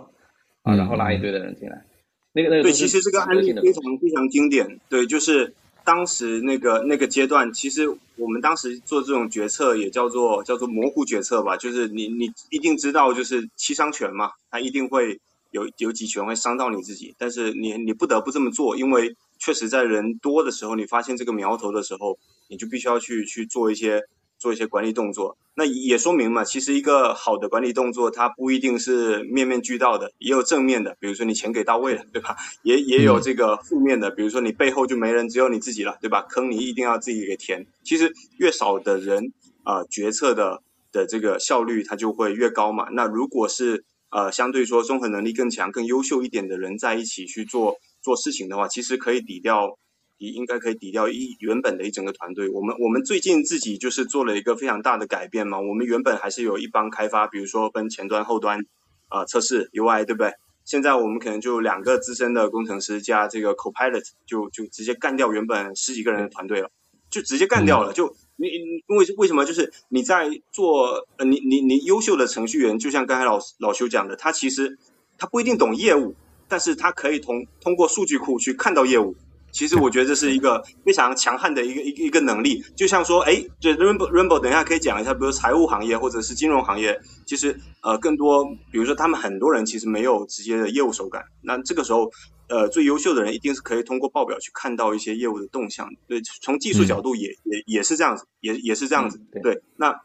[0.63, 1.85] 啊，然后拉一堆的人进来，
[2.33, 5.55] 那个那个对，其实这个案例非常非常经典，对，就是。
[5.85, 15.19] 当时那个那个阶段，其实我们当时做这种决策也叫做叫做模糊决策吧，就是你你一定知道就是七伤拳嘛，它一定会
[15.51, 22.19] 有有几拳会伤到你自己，但是你你不得不这么做，因为确实在人多的时候，你发现这个苗头的时候，
[22.49, 24.03] 你就必须要去去做一些。
[24.41, 32.37] 做一些管理动作，那也说明嘛，其实一个好的管理动作，它不一定是面面俱到的，也有正面的，比如说你钱给到位了，对吧？
[32.63, 36.23] 也也有这个负面的，比如说你背后就没人，只有你自己了，对吧？
[36.29, 37.67] 坑你一定要自己给填。
[37.83, 39.33] 其实越少的人
[39.65, 40.63] 啊，决策的
[40.93, 42.87] 的这个效率它就会越高嘛。
[42.93, 49.79] 那如果是呃相对说综合能力更强、更优秀一点的人在一起去做做事情的话，其实可以抵掉。
[50.21, 52.49] 你应该可以抵掉一原本的一整个团队。
[52.49, 55.61] 我们我们最近自己就是做了一个非常大的改变嘛。
[55.61, 58.67] 我们原本还是有一帮开发，比如说分前端、后端
[59.07, 60.33] 啊测试 UI，对不对？
[60.65, 66.71] 现在我们可能就两个资深的工程师加这个 Copilot，就就直接干掉原本十几个人的团队了，
[67.09, 67.93] 就直接干掉了。
[67.93, 69.45] 就你因为为什么？
[69.45, 74.77] 就是你在做呃你你你优秀的程序员，就像刚才老老修讲的，他其实
[75.17, 76.17] 他不一定懂业务，
[76.49, 79.15] 但是它可以通通过数据库去看到业务。
[79.51, 92.11] 其实我觉得这是一个非常强悍的一个一一个能力，就像说，哎，这 Rainbow Rainbow 等一下可以讲一下，比如财务行业或者是金融行业，其实呃更多，比如说他们很多人其实没有直接的业务手感，那这个时候，
[92.49, 99.99] 呃，最优秀的人一定是可以通过报表去看到一些业务的动向，对，从技术角度也也也是这样子，也也是这样子，对，那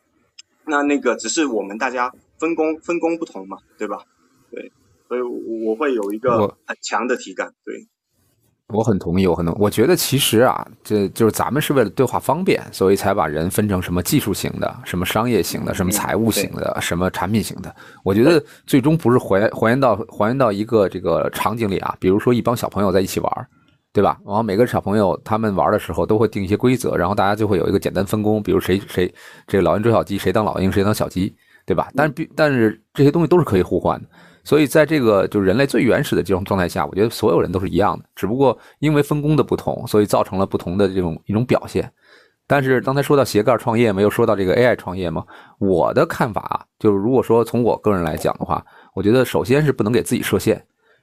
[0.66, 3.98] 那那个只是我们大家分工分工不同嘛，对吧？
[4.50, 4.72] 对，
[5.14, 7.76] 所以我会有一个很强的体感，对。
[8.70, 9.55] 我很同意，我很同。
[9.59, 17.76] 我觉得其实啊，这就是咱们是为了对话方便，所以才把人分成什么技术型的、什么商业型的、什么财务型的、什么产品型的。
[18.03, 23.47] 我觉得最终不是还还原到还原到一个这个场景里啊，比如说一帮小朋友在一起玩，
[23.91, 24.20] 对吧？
[24.26, 29.14] 然后每个小朋友他们玩的时候都会定一些规则，然后大家就会有一个简单分工，比如谁谁
[29.45, 31.91] 这个老鹰捉小鸡，谁当老鹰，谁当小鸡，对吧？
[31.95, 34.07] 但是必但是这些东西都是可以互换的。
[34.44, 41.89] 所以，在这个就是人类最原始的这种状态下，我觉得所有人都是一样的，只不过因为分工的不同，所以造成了不同的这种一种表现。
[42.46, 45.26] 但是刚才说到斜杠创业，没有说到这个 AI 创业吗？
[45.60, 48.64] 我的看法就是，如果说从我个人来讲的话，
[48.94, 50.62] 我觉得首先是不能给自己设限。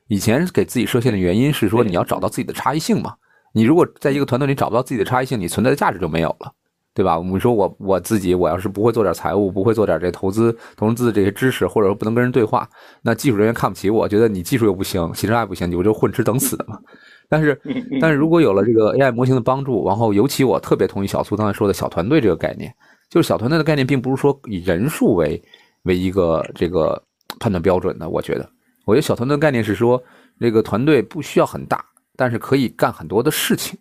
[0.09, 3.15] 以前给自己设限的原因是说，你要找到自己的差异性嘛。
[3.53, 6.53] 你如果在一个团队里找不到自己的差异性，你存在的价值就没有了。
[7.01, 7.17] 对吧？
[7.17, 12.69] 我们说我我自己，我要是不会做点财务，不会做点这投资、投资这些知识，或者说不能跟人对话，
[13.01, 16.79] 那技术人员看不起我，觉得你技术又不行，其实还不行，你不就混吃等死的嘛？
[17.27, 17.59] 但是，
[18.03, 22.71] 但是如果有了这个 AI 模型的帮助，然后尤其我特别同意小苏刚才说的小团队这个概念，
[23.09, 25.43] 就是小团队的概念，并不是说以人数为
[25.85, 27.03] 为一个这个
[27.39, 28.07] 判断标准的。
[28.11, 28.47] 我觉得，
[28.85, 30.03] 我觉得小团队的概念是说，
[30.39, 31.83] 这个团队不需要很大，
[32.17, 33.79] 但是可以干很多的事情。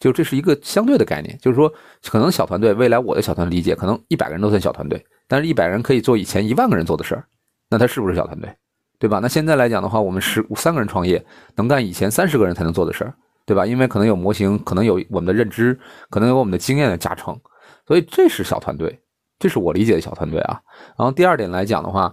[0.00, 1.72] 就这是一个相对的概念，就是说，
[2.08, 7.24] 可能小团队未来我的小团队理解，可能一百个人都算小团队，但是一百人可以做以前一万个人做的事儿，
[7.68, 8.50] 那他是不是小团队，
[8.98, 9.18] 对吧？
[9.18, 11.22] 那现在来讲的话，我们十三个人创业，
[11.54, 13.66] 能干以前三十个人才能做的事儿，对吧？
[13.66, 15.78] 因为可能有模型，可能有我们的认知，
[16.08, 17.38] 可能有我们的经验的加成，
[17.86, 18.98] 所以这是小团队，
[19.38, 20.58] 这是我理解的小团队啊。
[20.96, 22.10] 然后第二点来讲的话，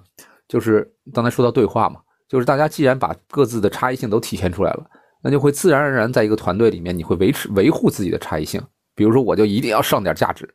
[0.50, 4.86] 就是刚才说到对话嘛，就是大家既然把各自的差异性都体现出来了。
[5.24, 8.62] 那就会自然而然在一个团队里面，你会维持维护自己的差异性。
[8.96, 10.48] 比如说，我就一定要上点价值，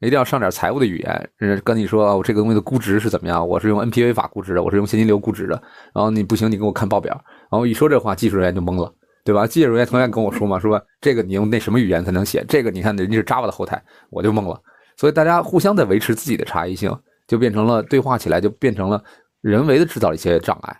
[0.00, 5.54] 一定要上点财务的语言，跟你说我这个东西的估值是怎么样，我是用 NPV 法估值的，我是用现金流估值的。
[5.94, 7.12] 然后你不行，你给我看报表。
[7.50, 8.92] 然后一说这话，技术人员就懵了，
[9.24, 9.46] 对吧？
[9.46, 12.44] 技术人员同样跟我说嘛，说这个你用那什么语言才能写？
[12.48, 14.60] 这个你看人家是 Java 的后台，我就懵了。
[14.96, 16.96] 所以大家互相在维持自己的差异性，
[17.28, 19.02] 就变成了对话起来就变成了
[19.40, 20.76] 人为的制造一些障碍。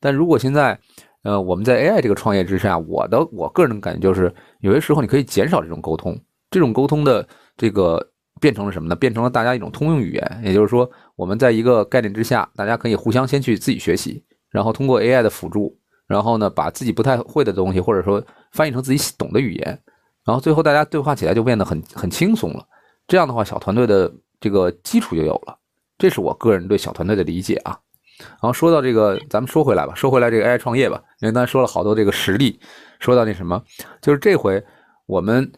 [0.00, 0.78] 但如果现在，
[1.24, 6.18] 呃，我们在 AI 这个创业之下，我的我个人的感觉就是，有些时候你可以减少这种沟通，
[6.50, 8.04] 这种沟通的这个
[8.40, 8.94] 变成了什么呢？
[8.94, 19.82] 变成了大家一种通用语言，也就是说，我们在一个概念之下，大家可以互相先去自己学习，然后通过 AI 的辅助，然后呢，把自己不太会的东西，或者说翻译成自己懂的语言，
[20.24, 22.64] 然后最后大家对话起来就变得很很轻松了。
[23.08, 25.58] 这样的话，小团队的这个基础就有了。
[25.98, 27.76] 这是我个人对小团队的理解啊。
[28.18, 32.58] 然后说到这个，咱们说回来吧，说回来这个 AI 创业吧，因为刚才说了好多这个实例，
[32.98, 33.62] 说到那什么，
[34.00, 34.62] 就是这回
[35.06, 35.50] 我们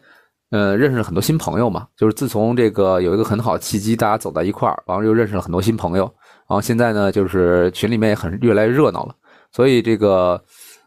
[0.51, 6.03] 呃认识了很多新朋友嘛，就是自从这个有一个很好的契机，大家走在一块儿，完了又认识了很多新朋友，
[6.47, 9.15] 然后现在呢，就是群里面也很越来越热闹了，
[9.51, 10.41] 所以这个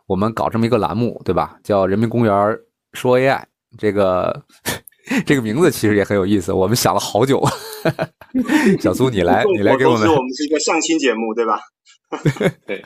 [0.07, 1.57] 我们搞这么一个栏目，对吧？
[1.64, 2.59] 叫人民公园
[2.93, 3.43] 说 AI，
[3.79, 4.43] 这个
[5.27, 7.43] 这个名字其实也很有意思，我们想了好久。
[8.81, 10.09] 小苏，你来，你来给我们。
[10.09, 11.61] 我们是一个相亲节目，对吧？
[12.67, 12.83] 对，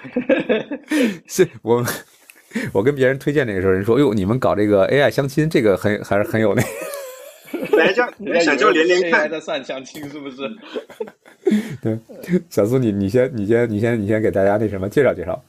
[1.28, 1.84] 是我，
[2.72, 6.62] 我跟别人推荐那个时候，人说：“哟，你们搞这个 AI 相亲，这个很还是很有那。”
[7.76, 8.06] 来叫
[8.42, 10.38] 想叫连连看在算相亲是不是？
[11.82, 11.98] 对，
[12.50, 15.42] 小苏，你你先，你先，你先，你先给大家那什么介绍介绍。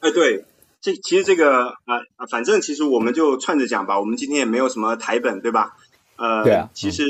[0.00, 0.44] 哎，对，
[0.80, 3.98] 这其实这个啊啊，反正其实我们就串着讲吧。
[4.00, 5.76] 我们今天也没有什么台本，对吧？
[6.16, 7.04] 呃，对啊，其实。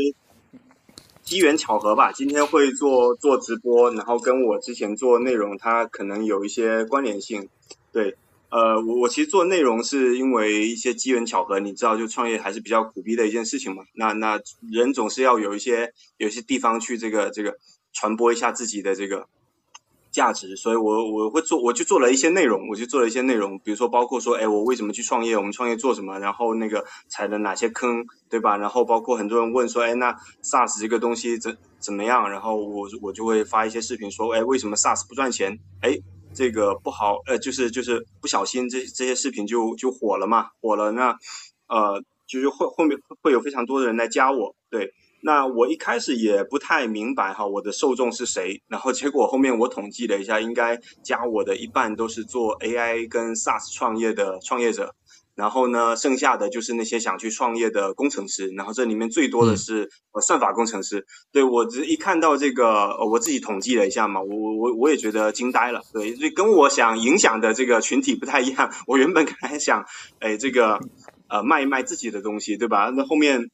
[1.22, 7.48] 机缘巧合吧，今天会做做直播，然后跟我之前做内容，它可能有一些关联性。
[7.92, 8.16] 对，
[8.48, 13.84] 呃，我我其实做内容是因为一些机缘巧合，你知道，就创业还是比较苦逼的一件事情嘛。
[13.94, 14.40] 那那
[14.72, 17.58] 人总是要有一些有一些地方去这个这个
[17.92, 19.28] 传播一下自己的这个。
[20.10, 25.36] 价值，所以我我会做，我就做了一些内容，我就做了一些内容，比如说包括说，哎，我为什么去创业？
[25.36, 26.18] 我们创业做什么？
[26.18, 28.56] 然后那个踩了哪些坑，对吧？
[28.56, 32.28] 然后包括很多人问说，哎，那 SaaS 这个东西怎怎么样？
[32.30, 35.58] 然后我我就会发一些视频说，哎，为什么 SaaS 不赚钱？
[35.80, 35.98] 哎，
[36.34, 41.16] 这个不好，呃，就是就是不小心这这些视频就就火了嘛，火了，那
[41.68, 44.92] 呃，就是后后面会有非常多的人来加我，对。
[45.22, 48.62] 那我一开始也不太明白哈，我的受众是谁？
[48.68, 54.94] 然后结果后面我统计了一下，应该加我的一半都是做 AI 跟 SaaS 创业的创业者，
[55.34, 61.04] 然后呢，剩下的就是那些想去创业的工程师，然后这里面最多的是呃算法工程师。
[61.32, 65.82] 对我只一看到这个，我自己统计了一下嘛，我我我我也觉得惊呆了。
[65.92, 68.72] 对，所以跟我想影响的这个群体不太一样。
[68.86, 69.84] 我原本 还想，
[70.18, 70.80] 哎，这个
[71.28, 72.90] 呃卖一卖自己的东西，对吧？
[72.96, 73.50] 那后面。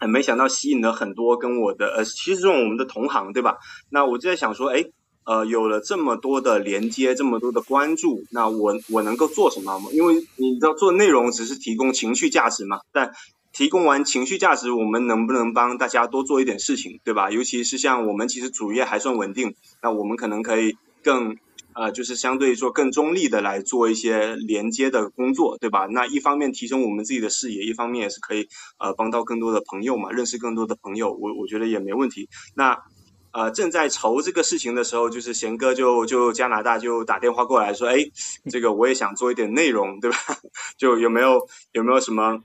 [0.00, 3.58] 很没想到吸引了很多跟我的呃，其实这种我们的同行，对吧？
[3.90, 4.86] 那我就在想说，哎，
[5.24, 9.78] 呃，有了这么多的连接，这么多的关注，那我我能够做什么？
[9.92, 13.12] 因为你知道做内容只是提供情绪价值嘛，但
[13.52, 17.30] 提供完情绪价值，我们能不能帮大家多做一点事情，对吧？
[17.30, 21.36] 尤其是像我们其实主业还算稳定，那我们可能可以更。
[21.74, 25.86] 呃，就是相对说更中立的来做一些连接的工作，对吧？
[25.86, 28.48] 那一方面提升我们自己的视野，一方面也是可以
[28.78, 32.28] 呃帮到更多的朋友嘛，认识更多的朋友，我我觉得也没问题。
[32.54, 32.76] 那
[33.32, 37.98] 呃正在愁这个事情的时候，就是贤哥就就加拿大就打电话过来说，哎，
[38.50, 40.16] 这个我也想做一点内容，对吧？
[40.76, 42.42] 就有没有有没有什么？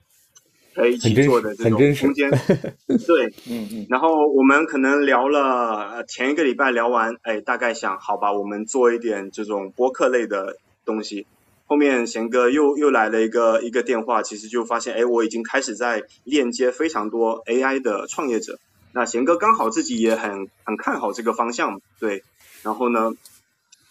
[0.76, 2.30] 可以一起做的这种空间，
[3.08, 11.26] 对，嗯嗯，然后我们可能聊了前一个礼拜聊完，哎，大概想好吧，我们做一点这种播客类的东西。
[11.66, 18.60] 后面贤哥又又来了一个一个电话，其实就发现，哎，我已经开始在链接非常多 AI 的创业者。
[18.92, 22.22] 那贤哥刚好自己也很很看好这个方向，对，
[22.64, 23.14] 然后呢，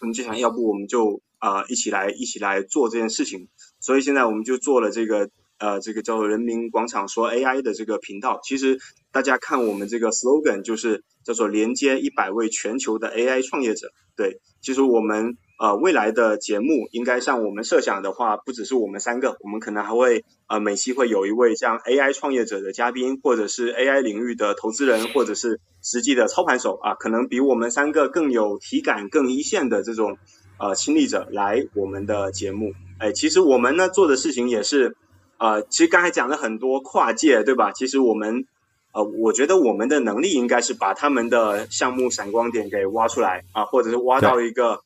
[0.01, 3.47] 我们就想要不我们就啊一起来一起来做这件事情，
[3.79, 5.31] 所以现在我们就做了这个。
[5.57, 8.77] 呃，这个叫做人民广场说 AI 的这个频道，其实
[9.11, 13.87] 大家看我们这个 slogan 就是叫做连接一百位全球的 AI 创业者。
[14.17, 30.17] 对，其实我们呃未来的节目应该像我们设想的话，不只是我们三个，我们可能还会呃每期会有一位像 AI 创业者的嘉宾，或者是 AI 领域的投资人，或者是实际的操盘手啊，可能比我们三个更有体感、更一线的这种
[30.59, 32.73] 呃亲历者来我们的节目。
[32.99, 34.97] 哎，其实我们呢做的事情也是。
[35.37, 37.71] 呃，其实刚才讲了很多跨界，对吧？
[37.71, 38.45] 其实我们，
[38.93, 44.79] 呃，我觉得我们的能力应该是把他们的项目闪光点给挖出来啊，或者是挖到一个，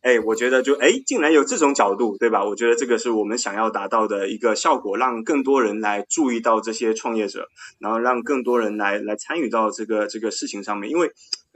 [0.00, 2.44] 哎，我觉得就哎，竟然有这种角度，对吧？
[2.44, 7.48] 我觉得这个是我们想要达到的一个效果，让更多人来注意到这些创业者，
[7.80, 10.88] 然后让更多人来来参与到这个这个事情上面。
[10.90, 11.10] 因为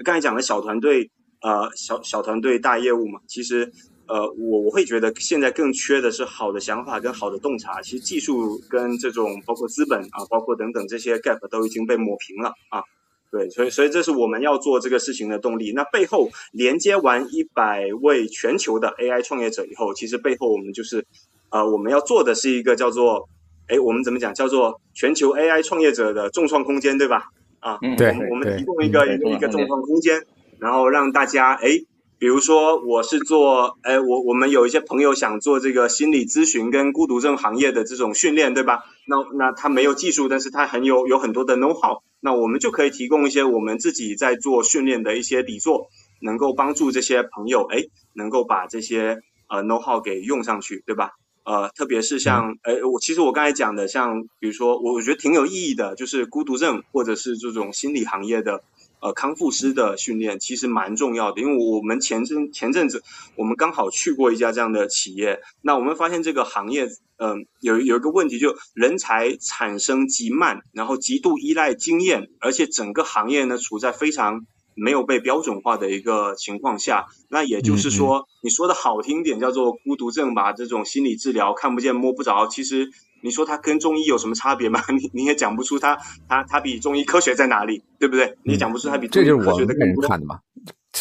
[0.05, 3.73] 刚才讲的小团队，呃，小小团队大业务嘛，其实
[4.13, 7.81] 呃，我我会觉得现在更缺的是好的想法跟好的洞察。
[7.81, 12.83] 其实技术跟这种包括资本啊，包括等等这些 gap 都已经被抹平了啊。
[13.31, 15.73] 对，所以所以这是我们要做这个事情的动力。
[15.73, 21.07] 那背后连接完一百位全球的 AI 创业者以后，其实背后我们就是
[21.49, 23.31] 呃，我们要做的是一个叫做
[23.69, 24.35] 哎，我们怎么讲？
[24.35, 27.31] 叫做全球 AI 创业者的众创空间，对吧？
[27.61, 30.23] 啊，对，我们提供一个一个一个众创空间，
[30.59, 31.81] 然后让大家哎。
[32.23, 38.85] 比如说，我是做，哎，我我们有一些朋友想做这个心理咨询跟孤独症行业的这种训练，对吧？
[39.07, 45.89] 那那他没有技术，但是他很有有很多的 know how，那我们就可以提供一些我们自己在做训练的一些底座，
[46.21, 49.19] 能够帮助这些朋友，哎，能够把这些
[49.49, 51.15] 呃 know how 给用上去，对吧？
[51.45, 58.63] 呃，特别是像，哎，我其实我刚才讲的，像比如说，我我觉得挺有意义的，就是孤独症或者是这种心理行业的。
[59.03, 63.03] 呃，康复师的训练其实蛮重要的，因为我们前阵前阵子
[63.35, 66.87] 我们刚好去过一家这样的企业，那我们发现这个行业，
[67.19, 77.07] 嗯，有有一个问题，就人才产生极慢，然后极度依赖经验，而且整个行业呢处在非常没有被标准化的一个情况下。
[77.29, 82.91] 那也就是说，你说的好听点叫做孤独症吧，这种心理治疗看不见摸不着，其实。
[83.25, 84.83] 你说它跟中医有什么差别吗？
[84.91, 85.97] 你你也讲不出它
[86.29, 88.37] 它它比中医科学在哪里，对不对？
[88.43, 90.09] 你讲不出它比中医科学的更多。
[90.09, 90.41] 看的嘛。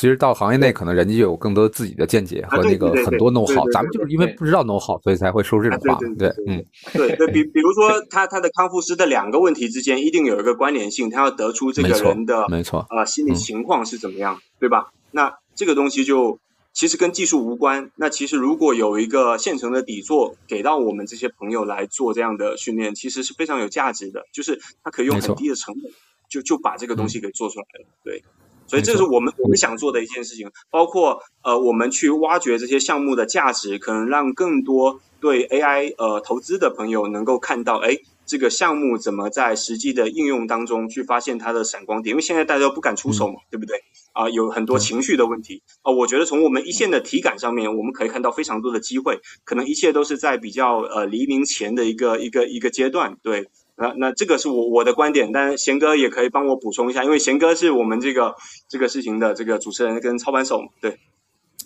[0.01, 3.69] 其实到行业内，可能人家就有更多自己的见解和那个很多 know how。
[3.71, 5.99] 咱们就是因为不知道 know how，所以才会说这种话。
[6.17, 14.89] 对，嗯，对对比比如说他他的康复师的两个问题之间一定有一个关联性，他要得出这个人的没错啊心理情况是怎么样，对吧？
[15.11, 16.39] 那这个东西就。
[16.73, 17.91] 其实跟技术无关。
[17.97, 24.23] 那其实如果有一个现成的底座给到我们这些朋友来做这样的训练，其实是非常有价值的。
[24.31, 25.91] 就是他可以用很低的成本，
[26.29, 27.85] 就就把这个东西给做出来了。
[28.05, 28.23] 对，
[28.72, 30.49] 所以这是我们我们想做的一件事情。
[30.69, 42.13] 包括呃，我们去挖掘这些项目的价值，可能让更多对 AI 呃投资的朋友能够看到，哎，这个项目怎么在实际的应用当中去发现它的闪光点？
[42.13, 43.84] 因为现在大家都不敢出手嘛，对不对？
[44.13, 53.47] 啊，有很多情绪的问题啊，我觉得从我们一线的体感上面，我们可以看到非常多的机会，可能一切都是在比较呃黎明前的一个一个一个阶段，对，
[53.82, 58.36] 那那这个是我我的观点，但贤哥也可以帮我补充一下，因为贤哥是我们这个
[58.69, 60.97] 这个事情的这个主持人跟操盘手，对，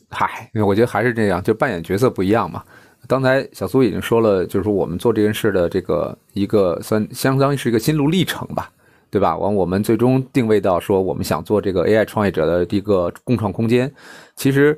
[0.10, 2.64] 嗨，我觉得还是这样，就扮演角色不一样嘛。
[3.08, 8.72] 刚才小苏已经说了，就是说我们做这件事的这个一个算相当于是一个心路历程吧。
[9.12, 9.38] 对吧？
[9.38, 13.90] 完，我们最终定位到说，我们想做这个 AI 创业者的一个共创空间。
[14.36, 14.78] 其实，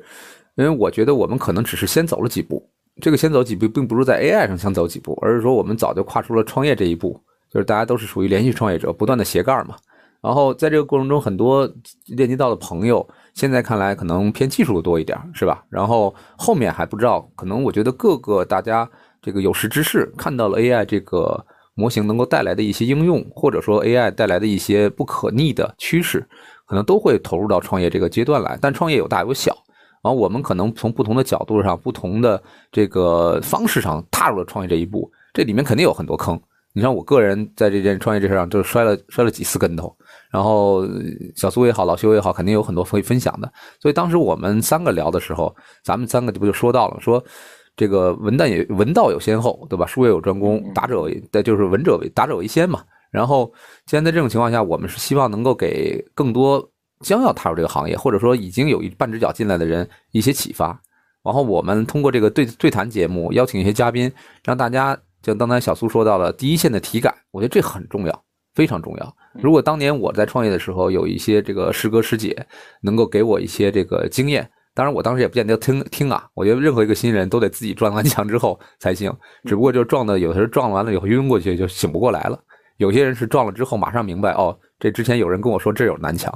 [0.54, 2.64] 因为我觉得我们可能只是先走了几步，
[3.00, 7.20] 这个先走几步，并不是在 AI 上先走几步，而是说我们早就跨出了创业这一步。
[7.50, 9.76] 就是大家都是属于连续创业者，不断的斜杠嘛。
[10.20, 11.68] 然后在这个过程中，很多
[12.06, 15.64] 链接到的朋友，现在看来可能偏技术多一点，是吧？
[15.68, 18.88] 然后后面还不知道，可能我觉得各个大家
[19.22, 21.44] 这个有识之士看到了 AI 这个。
[21.78, 26.26] 模型能够带来的一些应用，或者说 AI 带来的一些不可逆的趋势，
[26.66, 28.58] 可能都会投入到创业这个阶段来。
[28.60, 29.56] 但创业有大有小，
[30.02, 32.42] 然后我们可能从不同的角度上、不同的
[32.72, 35.08] 这个方式上踏入了创业这一步。
[35.32, 36.36] 这里面肯定有很多坑。
[36.78, 39.92] 你像我个人在这件创业这事上，就是摔了摔了几次跟头。
[40.30, 40.86] 然后
[41.34, 43.52] 小苏也好，老修也好，肯定有很多可以分享的。
[43.80, 45.52] 所以当时我们三个聊的时候，
[45.82, 47.20] 咱们三个就不就说到了说。
[47.76, 49.86] 这个文旦也文道有先后，对吧？
[49.86, 52.82] 术业有专攻，达者为，就是文者为达者为先嘛。
[53.08, 53.52] 然后，
[53.86, 56.68] 既然在这种情况下，我们是希望能够给更多
[57.02, 60.76] 将要踏入这个行业，或者说已经有一半只脚进来的人一些启发。
[61.22, 64.10] 然后，我们通过这个对对谈节目，邀请一些嘉宾，
[64.44, 69.16] 让大家像刚才小苏说到了第一线的体感，我觉得这很重要，非常重要。
[69.34, 72.46] 如果当年我在创业的时候，有一些这个师哥师姐
[72.82, 74.50] 能够给我一些这个经验。
[74.74, 76.28] 当然，我当时也不见得听听啊。
[76.34, 79.12] 我觉得任何一个新人都得自己撞完墙之后才行。
[79.44, 82.38] 只不过就撞的，有的时候撞完了以后晕过去就醒不过来了。
[82.76, 86.32] 有些人是撞了之后马上明白，哦，这之前有人跟我说这有南墙，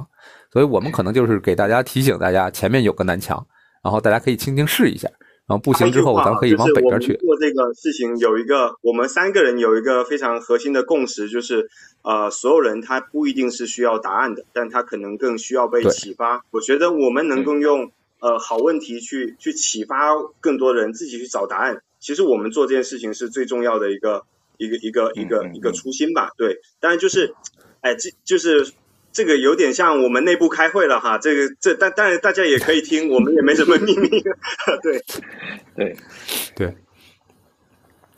[0.51, 3.47] 所以我们可能就是给大家提醒大家前面有个南墙，
[3.81, 5.09] 然后大家可以轻轻试一下，
[5.47, 7.15] 然后不行之后咱可以往北边去。
[7.17, 11.69] 做这个事情有一个，我们三个人有一个非常核心的共识，就是
[12.01, 16.45] 呃，所有人他不一定是需要答案的，但他可能更需要被启发。
[16.51, 17.91] 我觉得我们能够用。
[18.23, 21.81] 呃，好问题去去启发更多人自己去找答案。
[21.99, 24.23] 其实我们做这件事情是最重要的一个
[24.55, 26.29] 一个一个一个一个初心吧。
[26.37, 27.35] 对，当然就是，
[27.81, 28.71] 哎，这就是
[29.13, 31.17] 这个有点像我们内部开会了哈。
[31.17, 34.09] 这个这但当然大家也可以听，我们也没什么秘密。
[34.81, 35.01] 对
[35.75, 35.95] 对
[36.55, 36.75] 对，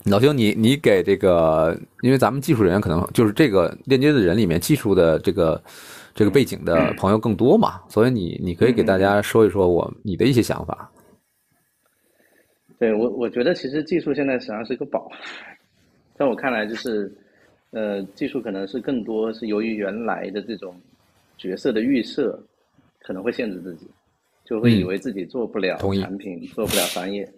[0.06, 5.62] 老兄，你你给这个，因为咱们技术人员可能就是这个链接的人里面技术的这个。
[6.18, 10.90] 这个背景的朋友更多嘛，所以你你可以给大家说一说我你的一些想法。
[12.78, 15.10] 对我，我觉得其实技术现在实际上是个宝，
[16.18, 17.14] 在我看来就是，
[17.76, 20.74] 呃，技术可能是更多是由于原来的这种
[21.36, 22.42] 角色的预设，
[23.00, 23.86] 可能会限制自己，
[24.46, 27.30] 就会以为自己做不了产品，做不了商业。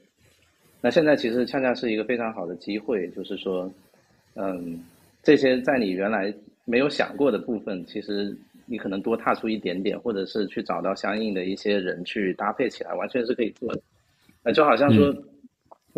[0.80, 3.68] 那现在其实恰恰是一个非常好的机会，就是说，
[4.36, 4.80] 嗯，
[5.24, 6.32] 这些在你原来
[6.64, 8.32] 没有想过的部分，其实
[8.64, 13.80] 你可能多踏出一点点，或者是去找到相应的一些人去搭配起来，完全是可以做的。
[14.45, 15.12] 那就好像说，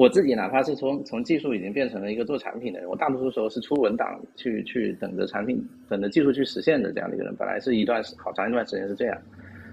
[0.00, 7.36] 我自己哪怕是从从技术已经变成了一个做产品的人，我大多数时候是出文档去去等着产品等着技术去实现的这样的一个人。
[7.36, 9.22] 本来是一段好长一段时间是这样，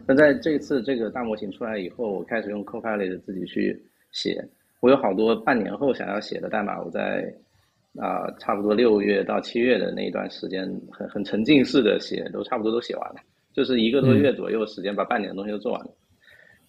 [0.05, 4.45] 那在这次这个大模型出来以后，我开始用 Copilot 自己去写。
[4.81, 7.33] 我有好多半年后想要写的代码，我在
[7.95, 13.21] 啊差不多六月到七月的那一段时间，很很沉浸式的写，都差不多都写完了，
[13.53, 15.91] 就是一个多月左右时间把半年的东西都做完了。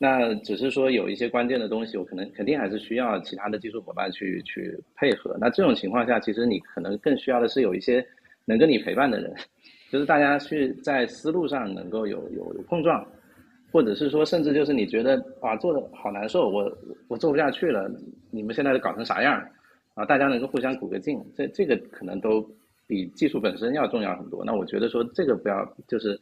[0.01, 5.37] 那只是说有一些关键的东西，我可能肯定还是需要其他的技术伙伴去去配合。
[5.41, 8.07] 那这种情况下，其实你可能更需要的是有一些
[8.45, 9.35] 能跟你陪伴的人，
[9.91, 13.05] 就是大家去在思路上能够有有有碰撞，
[13.73, 16.73] 或者是说甚至就是你觉得哇做的好难受，我
[17.09, 17.91] 我做不下去了，
[18.31, 19.45] 你们现在都搞成啥样
[19.95, 20.05] 啊？
[20.05, 22.41] 大家能够互相鼓个劲，这这个可能都
[22.87, 24.45] 比技术本身要重要很多。
[24.45, 26.17] 那我觉得说这个不要就是。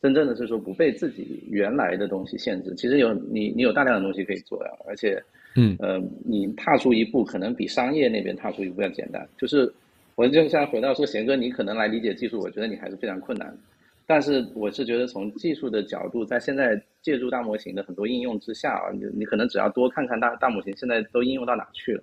[0.00, 5.20] 真正的是说不被自己原来的东西限制，其实有你你有大量的东西可以做呀，而且，
[5.56, 9.28] 嗯呃，你踏出一步可能比商业那边踏出一步要简单。
[9.36, 9.72] 就是
[10.14, 13.52] 我就像回到说贤哥，你可能来理解技术，我觉得你还是非常困难。
[14.06, 22.02] 但是我是觉得从技术的角度，在现在借助大模型的很多应用之下啊，你你可能只要多看看大大模型现在都应用到哪去了，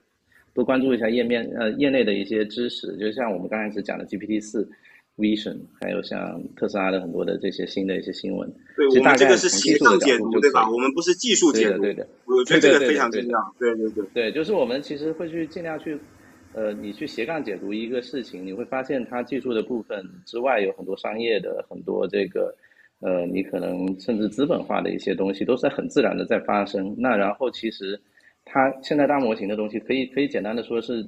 [0.53, 4.69] 多关注一下页面呃业内的一些知识，就像我们刚开始讲的 GPT 四。
[5.17, 10.69] Vision，还有像特斯拉的很多的这些新的一些新闻，对我们这个是斜上解读，对吧？
[10.69, 13.55] 我们不是技术解读，对的，我觉得这个非常重要。
[13.57, 15.97] 对对对，对，就是我们其实会去尽量去，
[16.51, 22.53] 呃，你去斜杠解读一个事情，你会发现它技术的部分之外有很多商业的很多这个，
[22.99, 26.93] 呃，你可能甚至资本化的一些东西都是很自然的在发生。
[26.97, 27.97] 那然后其实
[28.43, 31.07] 它现在大模型的东西可以可以简单的说是，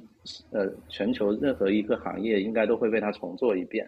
[0.50, 3.86] 呃，全球任何一个行业应该都会被它重做一遍。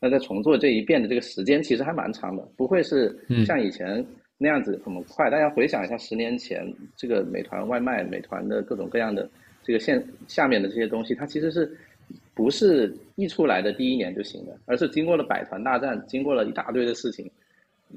[0.00, 4.04] 那在重做这一遍的这个时间其实还蛮长的，不会是像以前
[4.36, 5.28] 那样子很快。
[5.28, 9.28] 大家回想一下，十年前这个美团外卖、美团的各种各样的
[9.64, 11.76] 这个线下面的这些东西，它其实是
[12.32, 17.28] 不是一出来的第一年就行的，而是经过了百团大战，经过了一大堆的事情，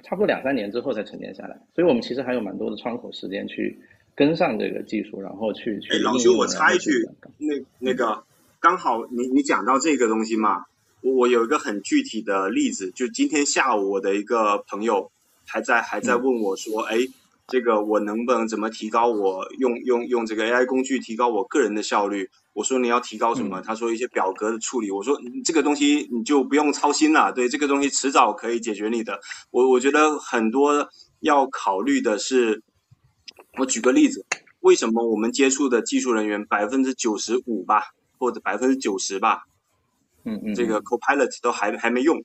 [0.02, 1.56] 差不多两三年之后才沉淀下来。
[1.76, 3.80] 所以我们其实还有蛮多的窗口时间去
[4.16, 6.00] 跟上这个技术，然后去去。
[6.00, 6.90] 老徐，我插一句，
[7.38, 8.24] 那那个
[8.60, 10.66] 刚好你你讲到这个东西嘛。
[11.02, 15.12] 我我有一个很具体的例子，就今天下午我的一个朋友
[15.46, 17.00] 还在还在问我说，哎，
[17.48, 22.30] 这个我能不能怎么提高我用用用这个 AI 工具提高我个人的效率？
[22.54, 23.62] 我说你要提高什么？
[23.62, 24.92] 他说一些表格的处理。
[24.92, 29.20] 我说这个东西你就不用操心了，对这个东西迟早可以解决你的。
[29.52, 30.90] 我我觉得很多
[31.22, 32.62] 要考虑的是，
[33.58, 34.26] 我举个例子，
[34.60, 39.46] 为什么我们接触的技术人员百分之九十五吧，或者百分之九十吧？
[40.24, 42.24] 嗯嗯，这个 Copilot 都还还没用，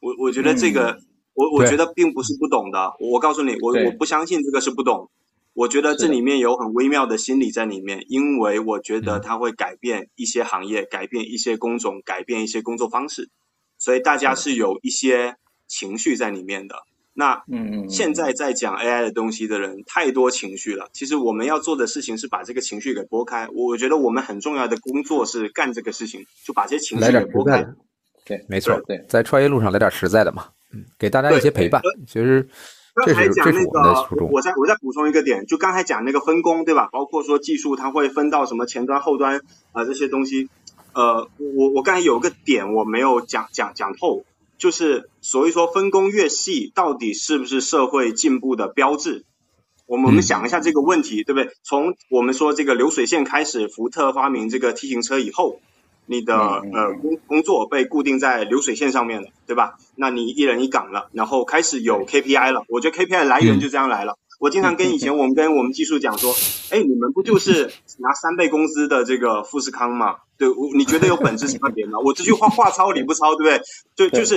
[0.00, 0.98] 我我觉得这个，
[1.34, 2.92] 我我觉得并不是不懂的。
[3.00, 5.10] 我告诉你，我我不相信这个是不懂，
[5.54, 13.30] 我觉得这里面有很微妙的心理在里面，因为我觉得它会改变一些行业，改变一些工种，改变一些工作方式，
[13.78, 15.36] 所以大家是有一些
[15.66, 16.76] 情绪在里面的。
[17.18, 20.90] 那嗯嗯，现在在讲 AI 的东西的人太多情绪了。
[20.92, 23.48] 其实我们要做的事情是把这个情绪给拨开。
[23.54, 27.66] 我觉得我们很重要的工作是干这个事情，就把这些情绪给拨开。
[28.26, 31.80] 对，没错，对，在创业路上来点实在的嘛，嗯，给大家一些陪伴。
[32.06, 32.46] 其实
[32.94, 36.90] 刚才讲那个，我再我再补充一个点，就刚才讲那个分工，对吧？
[36.92, 39.40] 包括说技术它会分到什么前端、后端
[39.72, 40.50] 啊这些东西。
[40.92, 44.24] 呃，我我刚才有个点我没有讲讲讲透。
[44.58, 49.24] 就是所以说分工越细，到底是不是社会进步的标志？
[49.86, 51.52] 我们我们想一下这个问题，对不对？
[51.62, 55.60] 从我们说这个流水线开始，福特发明这个 T 型车以后，
[56.06, 59.76] 你的呃工工作被固定在流水线上面了，对吧？
[59.94, 62.64] 那你一人一岗了，然后开始有 KPI 了。
[62.68, 64.18] 我觉得 KPI 来源就这样来了。
[64.38, 66.34] 我经常跟以前 我们跟我们技术讲说，
[66.70, 70.16] 哎，你们不就是拿三倍工资的这个富士康吗？
[70.38, 71.98] 对，我你觉得有本质差别吗？
[72.04, 73.64] 我这句话话糙理不糙，对不
[73.96, 74.10] 对？
[74.10, 74.36] 就就是，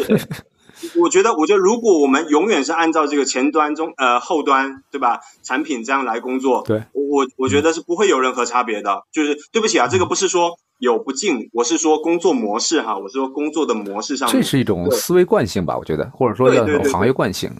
[0.97, 9.03] 我觉得，我觉得如果我们永远是按照这个前端中呃后端对吧产品这样来工作，对，我我觉得是不会有任何差别的。
[9.11, 15.77] 就是对不起啊，这个不是说有不敬，我是说工作模式哈，我是说工作的模式上，这是一种思维惯性吧？
[15.77, 17.51] 我觉得，或者说叫行业惯性。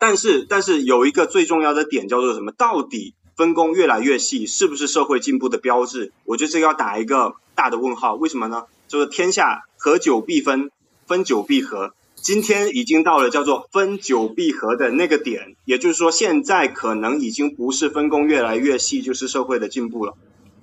[0.00, 2.50] 但是，但是有一个最重要的点叫做什么？
[2.52, 6.12] 到底分工越来越细，是不是社会进步的标志？
[6.24, 8.14] 我觉得这个要打一个大的问号。
[8.14, 8.64] 为什么呢？
[8.88, 10.70] 就是天下合久必分，
[11.06, 11.92] 分久必合。
[12.14, 20.14] 今天已经到了叫做分久必合的那个点，也就是说，现在可能已经不是分工越来越细，就是社会的进步了。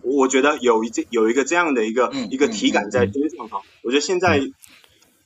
[0.01, 3.61] 我觉得有一这有一个这样的一个一个体感在身上哈。
[3.83, 4.41] 我觉得现在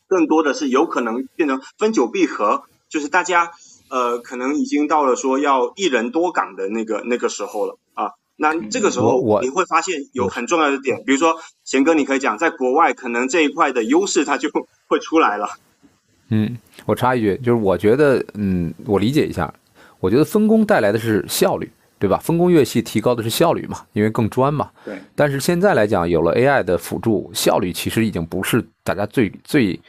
[0.07, 3.51] 更多的是有可能变成分久必合，就是大家
[3.91, 8.11] 呃可能已经到了说要一人多岗的那个那个时候了啊。
[8.37, 14.49] 那这个时候你会发现有很重要的点，比如说贤哥，你可以讲，在国外可能这一块的优势它就
[14.87, 15.47] 会出来了。
[16.29, 16.57] 嗯，
[16.87, 19.53] 我插一句，就是我觉得，嗯，我理解一下，
[19.99, 21.69] 我觉得分工带来的是效率，
[21.99, 22.17] 对吧？
[22.17, 24.71] 分工越细，提高的是效率嘛，因为更专嘛。
[24.85, 24.97] 对。
[25.13, 29.79] 但是现在来讲，有了 AI 的辅助，效率其实已经不是大家最最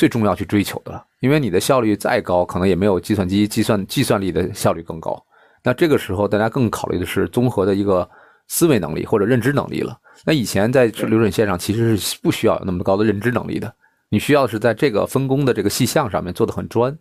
[0.00, 5.22] 最重要去追求的了，因为你的效率再高，可能也没有计算机计算计算力的效率更高。
[5.62, 8.08] 那这个时候，大家更考虑的是综合的一个
[8.48, 9.94] 思维能力或者认知能力了。
[10.24, 13.70] 那以前在流水线上其实是不需要有那么高的认知能力的。
[14.08, 16.96] 你需要是在这个分工的这个细项上面做的很专，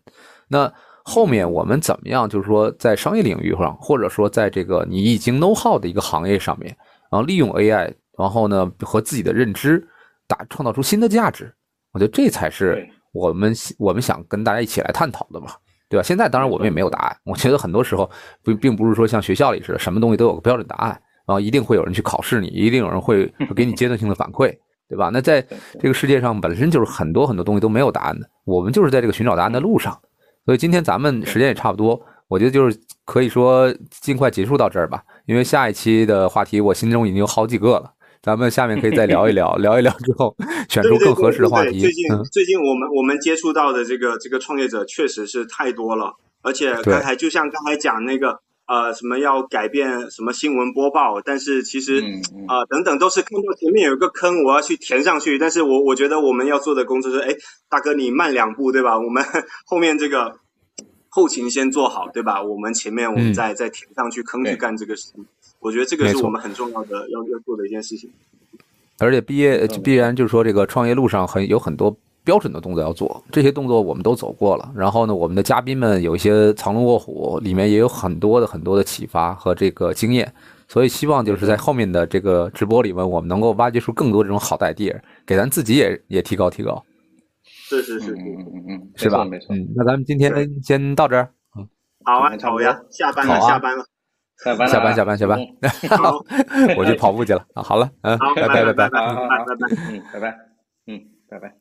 [0.50, 0.70] 那
[1.06, 2.28] 后面我们怎么样？
[2.28, 6.76] 就是说在商业领域上，或者说在这个你已经 know how 的一个行业上面，
[7.10, 9.88] 然后利用 AI，然后呢和自己的认知
[10.28, 11.50] 打创造出新的价值，
[11.91, 15.48] 我觉得这才是我们我们想跟大家一起来探讨的嘛，
[15.90, 16.03] 对吧？
[16.03, 18.10] 现在当然我们也没有答案，我觉得很多时候
[18.44, 20.90] 不并不是说像学校里似的，什么东西都有个标准答案，
[21.26, 24.56] 然后一定会有人去考试你，一定有人会 给你阶段性的反馈。
[24.90, 25.11] 对吧？
[25.14, 25.40] 那在
[25.80, 29.95] 这个世界上本身就是很多很多东西都没有答案的，我们就是在这个寻找答案的路上。
[30.45, 32.76] 所以今天咱们时间也差不多，我觉得就是
[33.06, 35.03] 可以说尽快结束到这儿吧。
[35.28, 40.36] 因为下一期的话题我心中已经有好几个了，咱们下面可以再聊一聊， 聊一聊之后
[40.70, 41.80] 选出更合适的话题。
[41.80, 48.40] 最近最近我们我们接触到的这个这个创业者确实是太多了，而且刚才就像刚才讲那个。
[48.70, 51.22] 呃，什么要改变什么新闻播报？
[51.26, 52.04] 但是其实
[52.48, 55.40] 啊，等等都是看到前面有一个坑，我要去填上去。
[55.40, 57.36] 但是我我觉得我们要做的工作是，哎，
[57.68, 59.00] 大哥你慢两步，对吧？
[59.00, 59.26] 我们
[59.66, 60.36] 后面这个
[61.08, 62.44] 后勤先做好，对吧？
[62.44, 65.26] 我们前面我们再再填上去坑去干这个事情。
[65.60, 68.10] 我觉得这个是我们很重要的要要做的一件事情。
[68.99, 71.95] 而且毕业必然就是说，这个创业路上很有很多。
[72.26, 74.72] 标准的动作要做，这些动作我们都走过了。
[74.76, 80.31] 然后呢，我们的嘉宾们有一些藏龙卧虎，里面也有很多的很多的启发和这个经验。
[80.68, 86.84] 所以希望就是在后面的这个直播里面，我们能够挖掘出更多这种好的 idea，给咱自己也也提高提高。
[87.44, 89.26] 是是是，嗯嗯嗯，是吧？
[89.26, 89.56] 没错。
[89.56, 90.31] 嗯，那咱们今天
[90.61, 91.31] 先到这儿。
[91.57, 91.68] 嗯，
[92.03, 93.84] 好啊，好呀，下班了，下班了，
[94.44, 95.40] 下班下班下班下班。
[96.78, 97.45] 我去跑步去了。
[97.56, 99.45] 好了，嗯，拜拜拜拜拜拜拜拜，
[99.90, 100.38] 嗯，拜拜，
[100.88, 101.59] 嗯，拜拜。